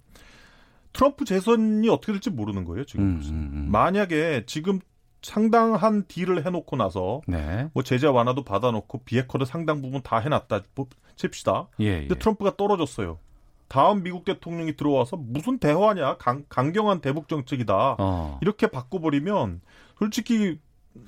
[0.94, 2.86] 트럼프 재선이 어떻게 될지 모르는 거예요.
[2.86, 3.72] 지금 음, 음, 음.
[3.72, 4.80] 만약에 지금
[5.22, 7.70] 상당한 딜을 해놓고 나서 네.
[7.74, 11.68] 뭐 제재 완화도 받아놓고 비핵화도 상당 부분 다 해놨다 뭐 칩시다.
[11.80, 12.00] 예, 예.
[12.08, 13.20] 근데 트럼프가 떨어졌어요.
[13.68, 17.96] 다음 미국 대통령이 들어와서 무슨 대화냐 강, 강경한 대북 정책이다.
[18.00, 18.40] 어.
[18.42, 19.62] 이렇게 바꿔버리면
[19.98, 20.60] 솔직히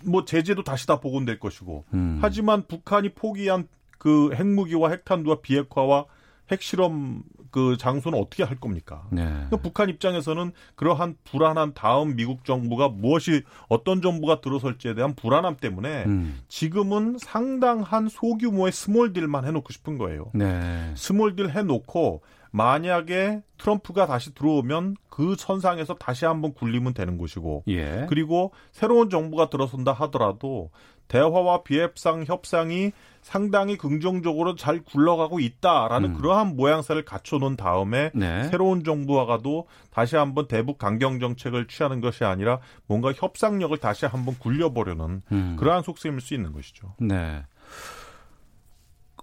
[0.06, 2.20] 뭐 제재도 다시 다 복원될 것이고 음.
[2.22, 3.68] 하지만 북한이 포기한
[3.98, 6.06] 그 핵무기와 핵탄두와 비핵화와
[6.54, 9.08] 핵실험 그 장소는 어떻게 할 겁니까?
[9.12, 9.24] 네.
[9.26, 16.06] 그러니까 북한 입장에서는 그러한 불안한 다음 미국 정부가 무엇이 어떤 정부가 들어설지에 대한 불안함 때문에
[16.06, 16.42] 음.
[16.48, 20.32] 지금은 상당한 소규모의 small deal만 해놓고 싶은 거예요.
[20.34, 20.94] 네.
[20.96, 28.06] small deal 해놓고 만약에 트럼프가 다시 들어오면 그 선상에서 다시 한번 굴리면 되는 것이고 예.
[28.10, 30.70] 그리고 새로운 정부가 들어선다 하더라도
[31.08, 32.92] 대화와 비협상 협상이
[33.24, 36.14] 상당히 긍정적으로 잘 굴러가고 있다라는 음.
[36.16, 38.44] 그러한 모양새를 갖춰놓은 다음에 네.
[38.50, 44.36] 새로운 정부와 가도 다시 한번 대북 강경 정책을 취하는 것이 아니라 뭔가 협상력을 다시 한번
[44.38, 45.56] 굴려보려는 음.
[45.58, 46.94] 그러한 속셈일 수 있는 것이죠.
[47.00, 47.44] 네.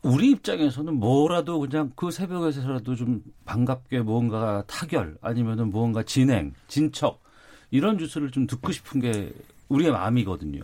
[0.03, 7.21] 우리 입장에서는 뭐라도 그냥 그 새벽에서라도 좀 반갑게 무언가 타결 아니면은 무언가 진행, 진척
[7.71, 9.31] 이런 뉴스를 좀 듣고 싶은 게
[9.69, 10.63] 우리의 마음이거든요.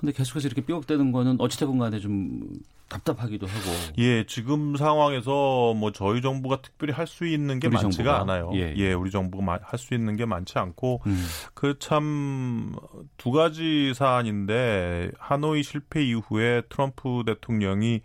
[0.00, 2.40] 근데 계속해서 이렇게 삐걱대는 거는 어찌됐건 간에 좀
[2.88, 3.70] 답답하기도 하고.
[3.98, 8.20] 예, 지금 상황에서 뭐 저희 정부가 특별히 할 수 있는 게 많지가 정부가?
[8.22, 8.50] 않아요.
[8.54, 8.92] 예, 예, 예.
[8.94, 11.24] 우리 정부가 할 수 있는 게 많지 않고 음.
[11.54, 12.74] 그참
[13.18, 18.00] 두 가지 사안인데 하노이 실패 이후에 트럼프 대통령이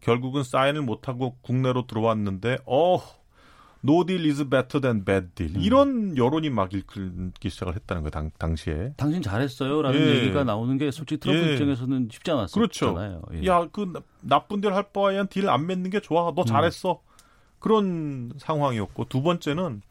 [0.00, 2.98] 결국은 사인을 못하고 국내로 들어왔는데 어
[3.82, 5.60] No deal is better than bad deal 음.
[5.60, 10.16] 이런 여론이 막 일기 시작을 했다는 거예요 당, 당시에 당신 잘했어요라는 예.
[10.16, 11.52] 얘기가 나오는 게 솔직히 트럼프 예.
[11.54, 12.86] 입장에서는 쉽지 그렇죠.
[12.90, 13.22] 않았었잖아요.
[13.34, 13.46] 예.
[13.46, 17.00] 야 그 나쁜 deal 할 바에는 deal 안 맺는 게 좋아 너 잘했어
[17.58, 19.82] 그런 상황이었고 두 번째는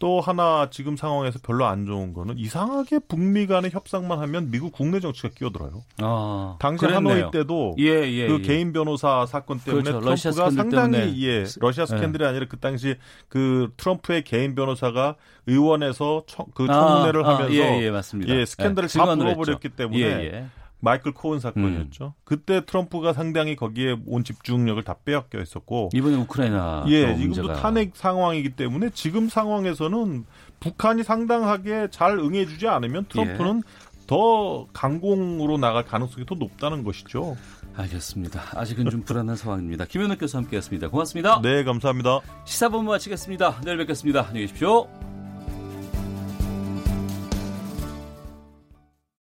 [0.00, 4.98] 또 하나 지금 상황에서 별로 안 좋은 거는 이상하게 북미 간의 협상만 하면 미국 국내
[4.98, 5.84] 정치가 끼어들어요.
[5.98, 7.16] 아, 당시 그랬네요.
[7.16, 8.42] 하노이 때도 예, 예, 그 예.
[8.42, 10.00] 개인 변호사 사건 때문에 그렇죠.
[10.00, 11.20] 트럼프가 상당히 때문에.
[11.22, 12.96] 예 러시아 스캔들이 아니라 그 당시
[13.28, 17.92] 그 트럼프의 개인 변호사가 의원에서 청, 그 청문회를 아, 아, 하면서 예, 예.
[18.28, 19.68] 예, 스캔들을 예, 다 풀어버렸기.
[19.68, 20.46] 때문에 예, 예.
[20.80, 22.14] 마이클 코은 사건이었죠.
[22.24, 27.60] 그때 트럼프가 상당히 거기에 온 집중력을 다 빼앗겨 있었고 이번에 우크라이나 예, 또 지금도 문제가.
[27.60, 30.24] 탄핵 상황이기 때문에 지금 상황에서는
[30.60, 34.06] 북한이 상당하게 잘 응해주지 않으면 트럼프는 예.
[34.06, 37.36] 더 강공으로 나갈 가능성이 더 높다는 것이죠.
[37.76, 38.40] 알겠습니다.
[38.58, 39.84] 아직은 좀 불안한 상황입니다.
[39.84, 40.88] 김현우 교수 함께했습니다.
[40.88, 41.40] 고맙습니다.
[41.42, 42.20] 네, 감사합니다.
[42.44, 43.60] 시사본부 마치겠습니다.
[43.64, 44.20] 내일 뵙겠습니다.
[44.26, 45.19] 안녕히 계십시오.